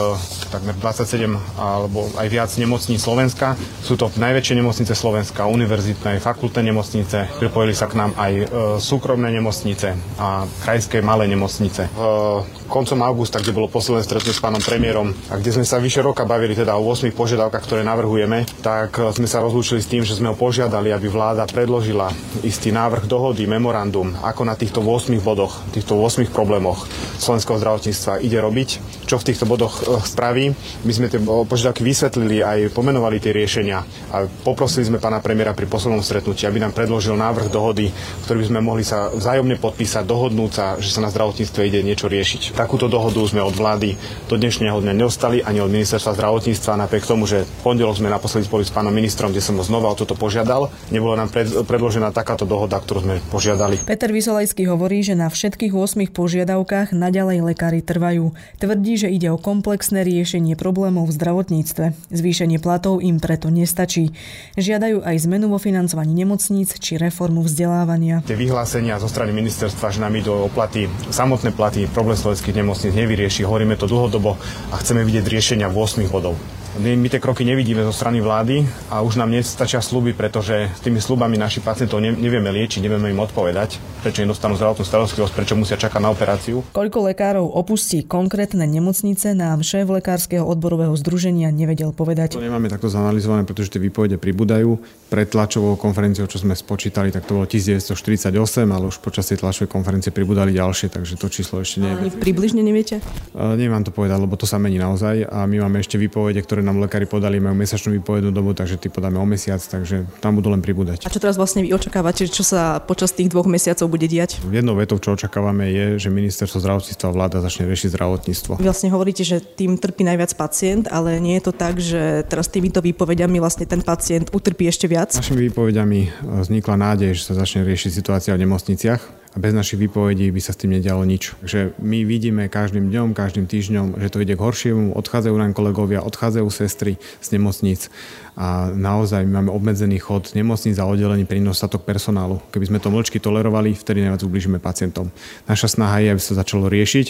takmer 0.48 0.72
27 0.80 1.36
alebo 1.60 2.08
aj 2.16 2.28
viac 2.32 2.48
nemocníc 2.56 3.04
Slovenska. 3.04 3.60
Sú 3.84 4.00
to 4.00 4.08
najväčšie 4.16 4.56
nemocnice 4.56 4.96
Slovenska, 4.96 5.52
univerzitné, 5.52 6.16
fakultné 6.16 6.64
nemocnice. 6.64 7.28
Pripojili 7.36 7.76
sa 7.76 7.92
k 7.92 8.00
nám 8.00 8.16
aj 8.16 8.32
e, 8.32 8.44
súkromné 8.80 9.36
nemocnice 9.36 9.92
a 10.16 10.48
krajské 10.64 11.04
malé 11.04 11.28
nemocnice. 11.28 11.92
V 11.92 12.72
koncom 12.72 13.04
augusta, 13.04 13.36
kde 13.36 13.52
bolo 13.52 13.68
posledné 13.68 14.00
stretnutie 14.00 14.32
s 14.32 14.40
pánom 14.40 14.64
premiérom 14.78 15.10
a 15.26 15.42
kde 15.42 15.58
sme 15.58 15.66
sa 15.66 15.82
vyše 15.82 16.06
roka 16.06 16.22
bavili 16.22 16.54
teda 16.54 16.78
o 16.78 16.86
8 16.86 17.10
požiadavkách, 17.10 17.66
ktoré 17.66 17.82
navrhujeme, 17.82 18.46
tak 18.62 18.94
e, 19.02 19.10
sme 19.10 19.26
sa 19.26 19.42
rozlúčili 19.42 19.82
s 19.82 19.90
tým, 19.90 20.06
že 20.06 20.14
sme 20.14 20.30
ho 20.30 20.38
požiadali, 20.38 20.94
aby 20.94 21.10
vláda 21.10 21.50
predložila 21.50 22.14
istý 22.46 22.70
návrh 22.70 23.10
dohody, 23.10 23.42
memorandum, 23.50 24.14
ako 24.22 24.46
na 24.46 24.54
týchto 24.54 24.78
8 24.78 25.10
bodoch, 25.18 25.66
týchto 25.74 25.98
8 25.98 26.30
problémoch 26.30 26.86
slovenského 27.18 27.58
zdravotníctva 27.58 28.22
ide 28.22 28.38
robiť, 28.38 28.68
čo 29.10 29.18
v 29.18 29.26
týchto 29.26 29.50
bodoch 29.50 29.82
e, 29.82 29.98
spraví. 29.98 30.54
My 30.86 30.92
sme 30.94 31.10
tie 31.10 31.18
požiadavky 31.26 31.82
vysvetlili 31.82 32.46
aj 32.46 32.70
pomenovali 32.70 33.18
tie 33.18 33.34
riešenia 33.34 33.82
a 34.14 34.30
poprosili 34.46 34.86
sme 34.86 35.02
pána 35.02 35.18
premiéra 35.18 35.58
pri 35.58 35.66
poslednom 35.66 36.06
stretnutí, 36.06 36.46
aby 36.46 36.62
nám 36.62 36.70
predložil 36.70 37.18
návrh 37.18 37.50
dohody, 37.50 37.90
ktorý 38.30 38.46
by 38.46 38.48
sme 38.54 38.60
mohli 38.62 38.86
sa 38.86 39.10
vzájomne 39.10 39.58
podpísať, 39.58 40.06
dohodnúť 40.06 40.52
sa, 40.54 40.66
že 40.78 40.94
sa 40.94 41.02
na 41.02 41.10
zdravotníctve 41.10 41.66
ide 41.66 41.82
niečo 41.82 42.06
riešiť. 42.06 42.54
Takúto 42.54 42.86
dohodu 42.86 43.18
sme 43.26 43.42
od 43.42 43.58
vlády 43.58 43.98
do 44.30 44.38
dnešného 44.38 44.67
dňa 44.76 44.92
neostali 44.92 45.40
ani 45.40 45.64
od 45.64 45.72
ministerstva 45.72 46.12
zdravotníctva, 46.12 46.84
napriek 46.84 47.08
tomu, 47.08 47.24
že 47.24 47.48
pondelok 47.64 47.96
sme 47.96 48.12
naposledy 48.12 48.44
spolu 48.44 48.60
s 48.60 48.68
pánom 48.68 48.92
ministrom, 48.92 49.32
kde 49.32 49.40
som 49.40 49.56
ho 49.56 49.64
znova 49.64 49.88
o 49.88 49.96
toto 49.96 50.12
požiadal. 50.12 50.68
Nebolo 50.92 51.16
nám 51.16 51.32
predložená 51.64 52.12
takáto 52.12 52.44
dohoda, 52.44 52.76
ktorú 52.76 53.08
sme 53.08 53.14
požiadali. 53.32 53.80
Peter 53.88 54.12
Vysolajský 54.12 54.68
hovorí, 54.68 55.00
že 55.00 55.16
na 55.16 55.32
všetkých 55.32 55.72
8 55.72 56.12
požiadavkách 56.12 56.92
naďalej 56.92 57.40
lekári 57.40 57.80
trvajú. 57.80 58.36
Tvrdí, 58.60 59.00
že 59.00 59.08
ide 59.08 59.32
o 59.32 59.40
komplexné 59.40 60.04
riešenie 60.04 60.58
problémov 60.58 61.08
v 61.08 61.16
zdravotníctve. 61.16 62.12
Zvýšenie 62.12 62.58
platov 62.58 63.00
im 63.00 63.22
preto 63.22 63.48
nestačí. 63.48 64.10
Žiadajú 64.58 65.06
aj 65.06 65.16
zmenu 65.30 65.48
vo 65.48 65.62
financovaní 65.62 66.12
nemocníc 66.12 66.74
či 66.82 66.98
reformu 66.98 67.46
vzdelávania. 67.46 68.26
Tie 68.26 68.34
vyhlásenia 68.34 68.98
zo 68.98 69.06
strany 69.06 69.30
ministerstva, 69.30 69.94
že 69.94 70.02
nám 70.02 70.18
idú 70.18 70.34
o 70.34 70.50
platy, 70.50 70.90
samotné 71.14 71.54
platy, 71.54 71.86
problém 71.86 72.18
slovenských 72.18 72.58
nemocníc 72.58 72.90
nevyrieši. 72.98 73.46
Hovoríme 73.46 73.78
to 73.78 73.86
dlhodobo 73.86 74.34
a 74.70 74.74
chceme 74.80 75.06
vidieť 75.06 75.24
riešenia 75.26 75.66
v 75.70 75.76
8 75.76 76.08
bodov. 76.10 76.36
My 76.78 77.10
tie 77.10 77.18
kroky 77.18 77.42
nevidíme 77.42 77.82
zo 77.82 77.90
strany 77.90 78.22
vlády 78.22 78.62
a 78.86 79.02
už 79.02 79.18
nám 79.18 79.34
nestačia 79.34 79.82
sluby, 79.82 80.14
pretože 80.14 80.70
s 80.70 80.78
tými 80.78 81.02
slubami 81.02 81.34
našich 81.34 81.66
pacientov 81.66 81.98
nevieme 81.98 82.54
liečiť, 82.54 82.78
nevieme 82.78 83.10
im 83.10 83.18
odpovedať, 83.18 83.82
prečo 83.98 84.22
nedostanú 84.22 84.54
zdravotnú 84.54 84.86
starostlivosť, 84.86 85.34
prečo 85.34 85.58
musia 85.58 85.74
čakať 85.74 85.98
na 85.98 86.14
operáciu. 86.14 86.62
Koľko 86.70 87.10
lekárov 87.10 87.50
opustí 87.50 88.06
konkrétne 88.06 88.62
nemocnice, 88.62 89.34
nám 89.34 89.66
šéf 89.66 89.90
Lekárskeho 89.90 90.46
odborového 90.46 90.94
združenia 90.94 91.50
nevedel 91.50 91.90
povedať. 91.90 92.38
To 92.38 92.46
nemáme 92.46 92.70
takto 92.70 92.86
zanalizované, 92.86 93.42
pretože 93.42 93.74
tie 93.74 93.82
výpovede 93.82 94.14
pribúdajú. 94.14 94.78
Pred 95.10 95.34
tlačovou 95.34 95.74
konferenciou, 95.74 96.30
čo 96.30 96.38
sme 96.38 96.54
spočítali, 96.54 97.10
tak 97.10 97.26
to 97.26 97.42
bolo 97.42 97.50
1948, 97.50 98.30
ale 98.70 98.86
už 98.86 99.02
počas 99.02 99.26
tej 99.26 99.42
tlačovej 99.42 99.66
konferencie 99.66 100.14
pribudali 100.14 100.54
ďalšie, 100.54 100.94
takže 100.94 101.18
to 101.18 101.26
číslo 101.26 101.58
ešte 101.58 101.82
nie 101.82 101.90
je. 101.90 102.14
približne 102.22 102.62
neviete? 102.62 103.02
Neviem 103.34 103.74
vám 103.74 103.82
to 103.82 103.90
povedať, 103.90 104.18
lebo 104.22 104.38
to 104.38 104.46
sa 104.46 104.62
mení 104.62 104.78
naozaj 104.78 105.26
a 105.26 105.42
my 105.42 105.66
máme 105.66 105.82
ešte 105.82 105.98
výpovede, 105.98 106.38
ktoré 106.44 106.67
nám 106.68 106.84
lekári 106.84 107.08
podali, 107.08 107.40
majú 107.40 107.56
mesačnú 107.56 107.96
výpovednú 107.96 108.28
dobu, 108.28 108.52
takže 108.52 108.76
ty 108.76 108.92
podáme 108.92 109.16
o 109.16 109.24
mesiac, 109.24 109.58
takže 109.58 110.04
tam 110.20 110.36
budú 110.36 110.52
len 110.52 110.60
pribúdať. 110.60 111.08
A 111.08 111.12
čo 111.12 111.16
teraz 111.16 111.40
vlastne 111.40 111.64
vy 111.64 111.72
očakávate, 111.72 112.28
čo 112.28 112.44
sa 112.44 112.76
počas 112.84 113.16
tých 113.16 113.32
dvoch 113.32 113.48
mesiacov 113.48 113.88
bude 113.88 114.04
diať? 114.04 114.36
Jednou 114.52 114.76
vetou, 114.76 115.00
čo 115.00 115.16
očakávame, 115.16 115.72
je, 115.72 115.86
že 115.96 116.12
ministerstvo 116.12 116.60
zdravotníctva 116.60 117.06
a 117.08 117.14
vláda 117.16 117.36
začne 117.40 117.64
riešiť 117.72 117.96
zdravotníctvo. 117.96 118.52
Vy 118.60 118.68
vlastne 118.68 118.92
hovoríte, 118.92 119.24
že 119.24 119.40
tým 119.40 119.80
trpí 119.80 120.04
najviac 120.04 120.36
pacient, 120.36 120.84
ale 120.92 121.16
nie 121.16 121.40
je 121.40 121.44
to 121.48 121.52
tak, 121.56 121.80
že 121.80 122.28
teraz 122.28 122.52
týmito 122.52 122.84
výpovediami 122.84 123.40
vlastne 123.40 123.64
ten 123.64 123.80
pacient 123.80 124.28
utrpí 124.36 124.68
ešte 124.68 124.84
viac? 124.84 125.16
Našimi 125.16 125.48
výpovediami 125.48 126.28
vznikla 126.44 126.76
nádej, 126.76 127.16
že 127.16 127.32
sa 127.32 127.34
začne 127.40 127.64
riešiť 127.64 127.90
situácia 127.90 128.36
v 128.36 128.44
nemocniciach 128.44 129.27
bez 129.38 129.54
našich 129.54 129.78
výpovedí 129.78 130.34
by 130.34 130.40
sa 130.42 130.50
s 130.50 130.60
tým 130.60 130.74
nedialo 130.74 131.06
nič. 131.06 131.38
Takže 131.38 131.78
my 131.78 132.02
vidíme 132.02 132.50
každým 132.50 132.90
dňom, 132.90 133.14
každým 133.14 133.46
týždňom, 133.46 134.02
že 134.02 134.10
to 134.10 134.20
ide 134.20 134.34
k 134.34 134.42
horšiemu, 134.42 134.98
odchádzajú 134.98 135.34
nám 135.38 135.54
kolegovia, 135.54 136.02
odchádzajú 136.02 136.48
sestry 136.50 136.98
z 137.22 137.28
nemocníc 137.38 137.86
a 138.34 138.70
naozaj 138.74 139.22
my 139.22 139.42
máme 139.42 139.50
obmedzený 139.54 140.02
chod 140.02 140.34
nemocníc 140.34 140.78
a 140.82 140.86
oddelení 140.86 141.22
pre 141.26 141.38
nedostatok 141.38 141.86
personálu. 141.86 142.42
Keby 142.50 142.70
sme 142.70 142.78
to 142.82 142.90
mlčky 142.90 143.22
tolerovali, 143.22 143.78
vtedy 143.78 144.02
najviac 144.02 144.22
ubližíme 144.26 144.58
pacientom. 144.58 145.10
Naša 145.46 145.78
snaha 145.78 146.02
je, 146.02 146.08
aby 146.14 146.22
sa 146.22 146.38
začalo 146.38 146.66
riešiť 146.66 147.06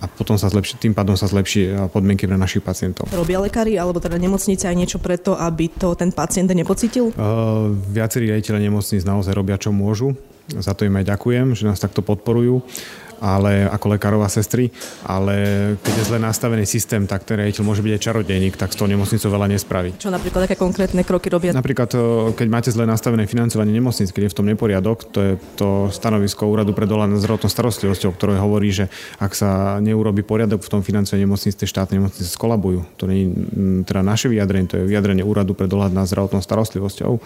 a 0.00 0.06
potom 0.06 0.38
sa 0.38 0.46
zlepší, 0.46 0.78
tým 0.78 0.94
pádom 0.94 1.18
sa 1.18 1.26
zlepší 1.26 1.90
podmienky 1.90 2.30
pre 2.30 2.38
našich 2.38 2.62
pacientov. 2.62 3.10
Robia 3.10 3.42
lekári 3.42 3.74
alebo 3.74 3.98
teda 3.98 4.16
nemocnice 4.16 4.70
aj 4.70 4.76
niečo 4.78 4.98
preto, 5.02 5.34
aby 5.34 5.66
to 5.66 5.98
ten 5.98 6.14
pacient 6.14 6.48
nepocitil? 6.54 7.10
Uh, 7.18 7.74
viacerí 7.90 8.30
riaditeľe 8.30 8.70
nemocníc 8.70 9.02
naozaj 9.02 9.34
robia, 9.34 9.58
čo 9.58 9.74
môžu. 9.74 10.14
Za 10.58 10.74
to 10.74 10.82
im 10.88 10.98
aj 10.98 11.06
ďakujem, 11.14 11.54
že 11.54 11.68
nás 11.68 11.78
takto 11.78 12.02
podporujú 12.02 12.66
ale 13.20 13.68
ako 13.68 13.86
lekárov 13.94 14.24
a 14.24 14.32
sestry, 14.32 14.72
ale 15.04 15.36
keď 15.84 15.92
je 15.92 16.08
zle 16.08 16.18
nastavený 16.18 16.64
systém, 16.64 17.04
tak 17.04 17.28
ten 17.28 17.36
riaditeľ 17.36 17.62
môže 17.62 17.84
byť 17.84 17.92
aj 17.92 18.02
čarodejník, 18.02 18.54
tak 18.56 18.72
s 18.72 18.80
tou 18.80 18.88
nemocnicou 18.88 19.28
veľa 19.28 19.46
nespraví. 19.52 19.92
Čo 20.00 20.08
napríklad, 20.08 20.48
aké 20.48 20.56
konkrétne 20.56 21.04
kroky 21.04 21.28
robia? 21.28 21.52
Napríklad, 21.52 21.92
keď 22.32 22.48
máte 22.48 22.72
zle 22.72 22.88
nastavené 22.88 23.28
financovanie 23.28 23.76
nemocnic, 23.76 24.08
keď 24.08 24.22
je 24.26 24.32
v 24.32 24.36
tom 24.40 24.48
neporiadok, 24.48 24.98
to 25.12 25.18
je 25.20 25.32
to 25.60 25.68
stanovisko 25.92 26.48
Úradu 26.48 26.72
pre 26.72 26.88
dohľad 26.88 27.12
nad 27.12 27.20
zdravotnou 27.20 27.52
starostlivosťou, 27.52 28.10
ktoré 28.16 28.40
hovorí, 28.40 28.72
že 28.72 28.88
ak 29.20 29.36
sa 29.36 29.78
neurobi 29.84 30.24
poriadok 30.24 30.64
v 30.64 30.72
tom 30.72 30.80
financovaní 30.80 31.28
nemocnic, 31.28 31.60
tie 31.60 31.68
štátne 31.68 32.00
nemocnice 32.00 32.32
skolabujú. 32.32 32.88
To 32.96 33.04
nie 33.04 33.28
je 33.28 33.84
teda 33.84 34.00
naše 34.00 34.32
vyjadrenie, 34.32 34.66
to 34.66 34.80
je 34.80 34.88
vyjadrenie 34.88 35.20
Úradu 35.20 35.52
pre 35.52 35.68
dohľad 35.68 35.92
nad 35.92 36.08
zdravotnou 36.08 36.40
starostlivosťou 36.40 37.20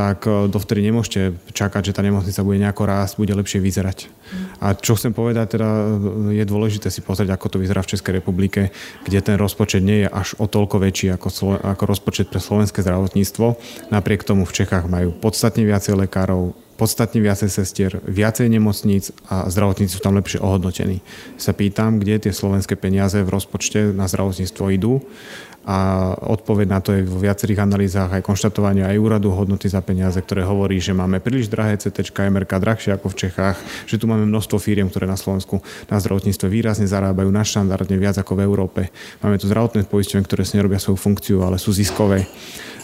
tak 0.00 0.24
e, 0.24 0.48
dovtedy 0.48 0.80
nemôžete 0.88 1.36
čakať, 1.52 1.92
že 1.92 1.96
tá 1.96 2.00
nemocnica 2.00 2.40
bude 2.40 2.56
nejako 2.56 2.88
rásť, 2.88 3.20
bude 3.20 3.36
lepšie 3.36 3.60
vyzerať. 3.60 4.08
A 4.64 4.72
čo 4.72 4.96
chcem 4.96 5.12
povedať, 5.12 5.60
teda 5.60 5.68
e, 5.68 6.40
je 6.40 6.44
dôležité 6.48 6.88
si 6.88 7.04
pozrieť, 7.04 7.36
ako 7.36 7.46
to 7.52 7.60
vyzerá 7.60 7.84
v 7.84 7.92
Českej 7.92 8.24
republike, 8.24 8.72
kde 9.04 9.20
ten 9.20 9.36
rozpočet 9.36 9.84
nie 9.84 10.04
je 10.04 10.08
až 10.08 10.40
o 10.40 10.48
toľko 10.48 10.80
väčší 10.80 11.12
ako, 11.12 11.28
ako 11.60 11.82
rozpočet 11.84 12.32
pre 12.32 12.40
slovenské 12.40 12.80
zdravotníctvo. 12.80 13.60
Napriek 13.92 14.24
tomu 14.24 14.48
v 14.48 14.56
Čechách 14.64 14.88
majú 14.88 15.12
podstatne 15.12 15.68
viacej 15.68 16.08
lekárov, 16.08 16.56
podstatne 16.80 17.20
viacej 17.20 17.52
sestier, 17.52 17.92
viacej 18.08 18.48
nemocníc 18.48 19.12
a 19.28 19.52
zdravotníci 19.52 19.92
sú 19.92 20.00
tam 20.00 20.16
lepšie 20.16 20.40
ohodnotení. 20.40 21.04
Sa 21.36 21.52
pýtam, 21.52 22.00
kde 22.00 22.24
tie 22.24 22.32
slovenské 22.32 22.72
peniaze 22.80 23.20
v 23.20 23.28
rozpočte 23.28 23.92
na 23.92 24.08
zdravotníctvo 24.08 24.64
idú 24.72 25.04
a 25.60 26.12
odpoveď 26.16 26.66
na 26.72 26.80
to 26.80 26.96
je 26.96 27.04
vo 27.04 27.20
viacerých 27.20 27.60
analýzach 27.60 28.08
aj 28.08 28.24
konštatovania 28.24 28.88
aj 28.88 28.96
úradu 28.96 29.28
hodnoty 29.28 29.68
za 29.68 29.84
peniaze, 29.84 30.16
ktoré 30.16 30.40
hovorí, 30.40 30.80
že 30.80 30.96
máme 30.96 31.20
príliš 31.20 31.52
drahé 31.52 31.76
CT, 31.76 32.16
MRK 32.16 32.52
drahšie 32.56 32.90
ako 32.96 33.12
v 33.12 33.18
Čechách, 33.28 33.60
že 33.84 34.00
tu 34.00 34.08
máme 34.08 34.24
množstvo 34.24 34.56
firiem, 34.56 34.88
ktoré 34.88 35.04
na 35.04 35.20
Slovensku 35.20 35.60
na 35.92 36.00
zdravotníctve 36.00 36.48
výrazne 36.48 36.88
zarábajú 36.88 37.28
na 37.28 37.44
štandardne 37.44 38.00
viac 38.00 38.16
ako 38.16 38.40
v 38.40 38.44
Európe. 38.48 38.80
Máme 39.20 39.36
tu 39.36 39.52
zdravotné 39.52 39.84
poisťovne, 39.84 40.24
ktoré 40.24 40.48
si 40.48 40.56
nerobia 40.56 40.80
svoju 40.80 40.96
funkciu, 40.96 41.44
ale 41.44 41.60
sú 41.60 41.76
ziskové. 41.76 42.24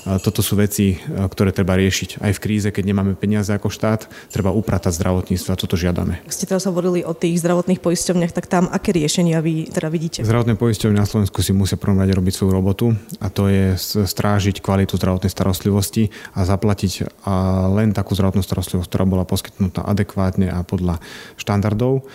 Toto 0.06 0.38
sú 0.38 0.54
veci, 0.54 0.94
e, 0.94 1.26
ktoré 1.26 1.50
treba 1.50 1.74
riešiť. 1.74 2.22
Aj 2.22 2.30
v 2.30 2.38
kríze, 2.38 2.70
keď 2.70 2.94
nemáme 2.94 3.18
peniaze 3.18 3.50
ako 3.50 3.74
štát, 3.74 4.06
treba 4.30 4.54
upratať 4.54 4.94
zdravotníctvo 4.94 5.50
a 5.50 5.58
toto 5.58 5.74
žiadame. 5.74 6.22
Ak 6.22 6.30
ste 6.30 6.46
teraz 6.46 6.62
hovorili 6.70 7.02
o 7.02 7.10
tých 7.10 7.42
zdravotných 7.42 7.82
poisťovniach, 7.82 8.30
tak 8.30 8.46
tam 8.46 8.70
aké 8.70 8.94
riešenia 8.94 9.42
vy 9.42 9.66
teda 9.66 9.90
vidíte? 9.90 10.22
Zdravotné 10.22 10.54
poisťovne 10.54 11.02
na 11.02 11.10
Slovensku 11.10 11.42
si 11.42 11.50
musia 11.50 11.74
prvom 11.74 11.98
rade 11.98 12.14
robiť 12.14 12.32
svoju 12.38 12.52
robotu 12.54 12.94
a 13.18 13.26
to 13.26 13.50
je 13.50 13.74
strážiť 14.06 14.62
kvalitu 14.62 14.94
zdravotnej 14.94 15.32
starostlivosti 15.32 16.14
a 16.38 16.46
zaplatiť 16.46 17.26
len 17.74 17.90
takú 17.90 18.14
zdravotnú 18.14 18.46
starostlivosť, 18.46 18.86
ktorá 18.86 19.04
bola 19.04 19.26
poskytnutá 19.26 19.82
adekvátne 19.82 20.54
a 20.54 20.62
podľa 20.62 21.02
štandardov 21.34 22.06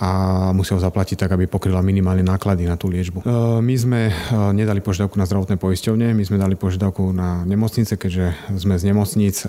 a 0.00 0.10
musia 0.56 0.72
ho 0.74 0.80
zaplatiť 0.80 1.20
tak, 1.20 1.36
aby 1.36 1.44
pokryla 1.44 1.84
minimálne 1.84 2.24
náklady 2.24 2.64
na 2.64 2.80
tú 2.80 2.88
liečbu. 2.88 3.20
E, 3.20 3.24
my 3.60 3.74
sme 3.76 4.00
e, 4.08 4.12
nedali 4.56 4.80
požiadavku 4.80 5.20
na 5.20 5.28
zdravotné 5.28 5.60
poisťovne, 5.60 6.16
my 6.16 6.24
sme 6.24 6.40
dali 6.40 6.56
požiadavku 6.56 7.12
na 7.12 7.44
nemocnice, 7.44 8.00
keďže 8.00 8.56
sme 8.56 8.80
z 8.80 8.84
nemocníc, 8.88 9.44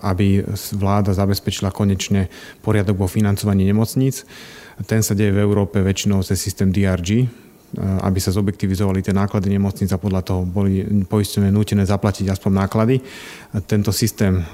aby 0.00 0.48
vláda 0.72 1.12
zabezpečila 1.12 1.68
konečne 1.68 2.32
poriadok 2.64 3.04
vo 3.04 3.08
financovaní 3.10 3.68
nemocníc. 3.68 4.24
Ten 4.88 5.04
sa 5.04 5.12
deje 5.12 5.36
v 5.36 5.44
Európe 5.44 5.84
väčšinou 5.84 6.24
cez 6.24 6.40
systém 6.40 6.72
DRG, 6.72 7.28
aby 7.80 8.18
sa 8.20 8.34
zobjektivizovali 8.34 9.00
tie 9.00 9.16
náklady 9.16 9.48
nemocnic 9.48 9.88
a 9.92 9.98
podľa 10.00 10.22
toho 10.22 10.40
boli 10.44 10.84
poistené 11.08 11.48
nutené 11.48 11.88
zaplatiť 11.88 12.28
aspoň 12.28 12.52
náklady. 12.66 13.00
Tento 13.64 13.92
systém 13.92 14.40
e, 14.40 14.44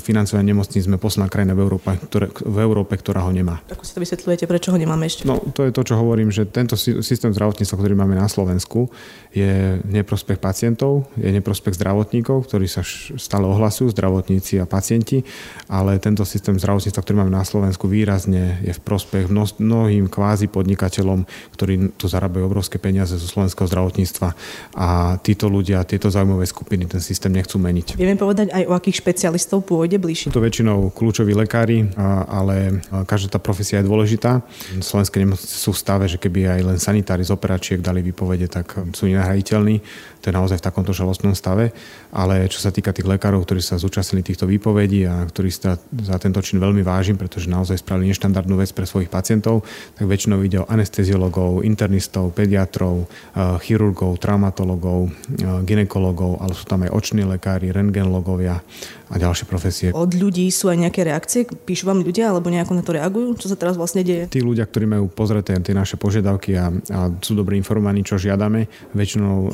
financovania 0.00 0.52
nemocníc 0.52 0.84
sme 0.84 1.00
posledná 1.00 1.28
krajina 1.32 1.56
v 1.56 1.64
Európe, 1.64 1.96
ktoré, 1.96 2.28
v 2.32 2.58
Európe, 2.60 2.96
ktorá 2.96 3.24
ho 3.24 3.32
nemá. 3.32 3.60
Ako 3.72 3.84
si 3.84 3.92
to 3.96 4.00
vysvetľujete, 4.04 4.44
prečo 4.44 4.72
ho 4.72 4.78
nemáme 4.80 5.08
ešte? 5.08 5.24
No, 5.24 5.40
to 5.52 5.68
je 5.68 5.72
to, 5.72 5.84
čo 5.84 6.00
hovorím, 6.00 6.28
že 6.28 6.48
tento 6.48 6.76
systém 6.76 7.32
zdravotníctva, 7.32 7.76
ktorý 7.76 7.94
máme 7.96 8.16
na 8.16 8.28
Slovensku, 8.28 8.88
je 9.32 9.80
neprospech 9.88 10.40
pacientov, 10.40 11.08
je 11.16 11.28
neprospech 11.28 11.76
zdravotníkov, 11.76 12.48
ktorí 12.48 12.68
sa 12.68 12.84
stále 13.16 13.44
ohlasujú, 13.48 13.92
zdravotníci 13.92 14.60
a 14.60 14.68
pacienti, 14.68 15.24
ale 15.68 16.00
tento 16.00 16.24
systém 16.24 16.56
zdravotníctva, 16.56 17.04
ktorý 17.04 17.16
máme 17.24 17.32
na 17.32 17.44
Slovensku, 17.44 17.88
výrazne 17.88 18.60
je 18.64 18.72
v 18.72 18.80
prospech 18.80 19.28
mnohým 19.60 20.08
kvázi 20.08 20.48
podnikateľom, 20.48 21.28
ktorí 21.52 21.96
tu 22.00 22.08
zarábajú 22.08 22.57
obrovské 22.58 22.82
peniaze 22.82 23.14
zo 23.14 23.30
slovenského 23.30 23.70
zdravotníctva 23.70 24.34
a 24.74 25.14
títo 25.22 25.46
ľudia, 25.46 25.86
tieto 25.86 26.10
zaujímavé 26.10 26.42
skupiny 26.42 26.90
ten 26.90 26.98
systém 26.98 27.30
nechcú 27.30 27.62
meniť. 27.62 27.94
Vieme 27.94 28.18
povedať 28.18 28.50
aj 28.50 28.66
o 28.66 28.74
akých 28.74 28.98
špecialistov 28.98 29.62
pôjde 29.62 30.02
bližšie? 30.02 30.34
To 30.34 30.42
väčšinou 30.42 30.90
kľúčoví 30.90 31.38
lekári, 31.38 31.86
ale 32.26 32.82
každá 33.06 33.38
tá 33.38 33.38
profesia 33.38 33.78
je 33.78 33.86
dôležitá. 33.86 34.42
Slovenské 34.82 35.22
nemocnice 35.22 35.54
sú 35.54 35.70
v 35.70 35.78
stave, 35.78 36.10
že 36.10 36.18
keby 36.18 36.58
aj 36.58 36.60
len 36.66 36.78
sanitári 36.82 37.22
z 37.22 37.30
operačiek 37.30 37.78
dali 37.78 38.02
vypovede, 38.02 38.50
tak 38.50 38.74
sú 38.90 39.06
nenahraditeľní. 39.06 39.78
To 40.18 40.24
je 40.26 40.34
naozaj 40.34 40.58
v 40.58 40.66
takomto 40.66 40.90
žalostnom 40.90 41.38
stave. 41.38 41.70
Ale 42.10 42.50
čo 42.50 42.58
sa 42.58 42.74
týka 42.74 42.90
tých 42.90 43.06
lekárov, 43.06 43.46
ktorí 43.46 43.62
sa 43.62 43.78
zúčastnili 43.78 44.26
týchto 44.26 44.50
výpovedí 44.50 45.06
a 45.06 45.22
ktorí 45.22 45.46
sa 45.54 45.78
za 45.78 46.16
tento 46.18 46.42
čin 46.42 46.58
veľmi 46.58 46.82
vážim, 46.82 47.14
pretože 47.14 47.46
naozaj 47.46 47.86
spravili 47.86 48.10
neštandardnú 48.10 48.58
vec 48.58 48.74
pre 48.74 48.82
svojich 48.82 49.06
pacientov, 49.06 49.62
tak 49.94 50.10
väčšinou 50.10 50.42
ide 50.42 50.58
o 50.64 50.66
anesteziologov, 50.66 51.62
internistov, 51.62 52.34
pediatrov, 52.48 53.04
eh, 53.04 53.60
chirurgov, 53.60 54.16
traumatologov, 54.16 55.12
eh, 55.12 55.60
ginekologov, 55.68 56.40
ale 56.40 56.56
sú 56.56 56.64
tam 56.64 56.88
aj 56.88 56.96
oční 56.96 57.28
lekári, 57.28 57.68
rengenlogovia 57.68 58.64
a 59.08 59.14
ďalšie 59.16 59.44
profesie. 59.48 59.88
Od 59.92 60.12
ľudí 60.12 60.48
sú 60.52 60.68
aj 60.68 60.88
nejaké 60.88 61.00
reakcie? 61.04 61.48
Píšu 61.48 61.88
vám 61.88 62.04
ľudia 62.04 62.28
alebo 62.28 62.52
nejako 62.52 62.72
na 62.76 62.84
to 62.84 62.92
reagujú? 62.92 63.40
Čo 63.40 63.52
sa 63.52 63.56
teraz 63.56 63.80
vlastne 63.80 64.04
deje? 64.04 64.28
Tí 64.28 64.44
ľudia, 64.44 64.68
ktorí 64.68 64.84
majú 64.84 65.08
pozreté 65.08 65.56
tie 65.60 65.72
naše 65.72 65.96
požiadavky 65.96 66.52
a, 66.56 66.68
a 66.92 67.00
sú 67.24 67.32
dobre 67.32 67.56
informovaní, 67.56 68.04
čo 68.04 68.20
žiadame, 68.20 68.68
väčšinou 68.92 69.36
e, 69.36 69.50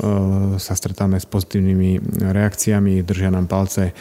sa 0.59 0.75
stretáme 0.75 1.15
s 1.15 1.27
pozitívnymi 1.27 2.19
reakciami, 2.35 2.99
držia 3.07 3.31
nám 3.31 3.47
palce 3.47 3.95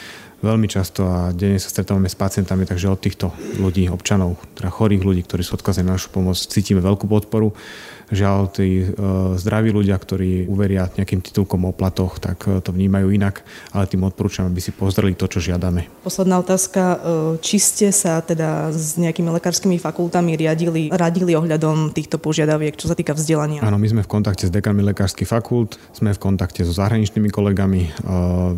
veľmi 0.44 0.68
často 0.68 1.08
a 1.08 1.32
denne 1.32 1.56
sa 1.56 1.72
stretávame 1.72 2.12
s 2.12 2.14
pacientami, 2.14 2.68
takže 2.68 2.92
od 2.92 3.00
týchto 3.00 3.32
ľudí, 3.56 3.88
občanov, 3.88 4.36
teda 4.54 4.68
chorých 4.68 5.02
ľudí, 5.02 5.24
ktorí 5.24 5.40
sú 5.40 5.56
odkazení 5.56 5.88
na 5.88 5.96
našu 5.96 6.12
pomoc, 6.12 6.36
cítime 6.36 6.84
veľkú 6.84 7.08
podporu. 7.08 7.56
Žiaľ, 8.12 8.40
tí 8.52 8.84
e, 8.84 8.86
zdraví 9.40 9.72
ľudia, 9.72 9.96
ktorí 9.96 10.44
uveria 10.44 10.92
nejakým 10.92 11.24
titulkom 11.24 11.64
o 11.64 11.72
platoch, 11.72 12.20
tak 12.20 12.44
e, 12.44 12.60
to 12.60 12.68
vnímajú 12.68 13.08
inak, 13.08 13.40
ale 13.72 13.88
tým 13.88 14.04
odporúčam, 14.04 14.44
aby 14.44 14.60
si 14.60 14.76
pozreli 14.76 15.16
to, 15.16 15.24
čo 15.24 15.40
žiadame. 15.40 15.88
Posledná 16.04 16.36
otázka. 16.36 16.82
E, 16.84 16.96
či 17.40 17.56
ste 17.56 17.88
sa 17.96 18.20
teda 18.20 18.68
s 18.76 19.00
nejakými 19.00 19.32
lekárskymi 19.40 19.80
fakultami 19.80 20.36
riadili, 20.36 20.92
radili 20.92 21.32
ohľadom 21.32 21.96
týchto 21.96 22.20
požiadaviek, 22.20 22.76
čo 22.76 22.92
sa 22.92 22.96
týka 22.96 23.16
vzdelania? 23.16 23.64
Áno, 23.64 23.80
my 23.80 23.88
sme 23.88 24.02
v 24.04 24.10
kontakte 24.10 24.44
s 24.44 24.52
dekanmi 24.52 24.84
lekárskych 24.92 25.26
fakult, 25.26 25.80
sme 25.96 26.12
v 26.12 26.20
kontakte 26.20 26.60
so 26.60 26.76
zahraničnými 26.76 27.32
kolegami, 27.32 27.88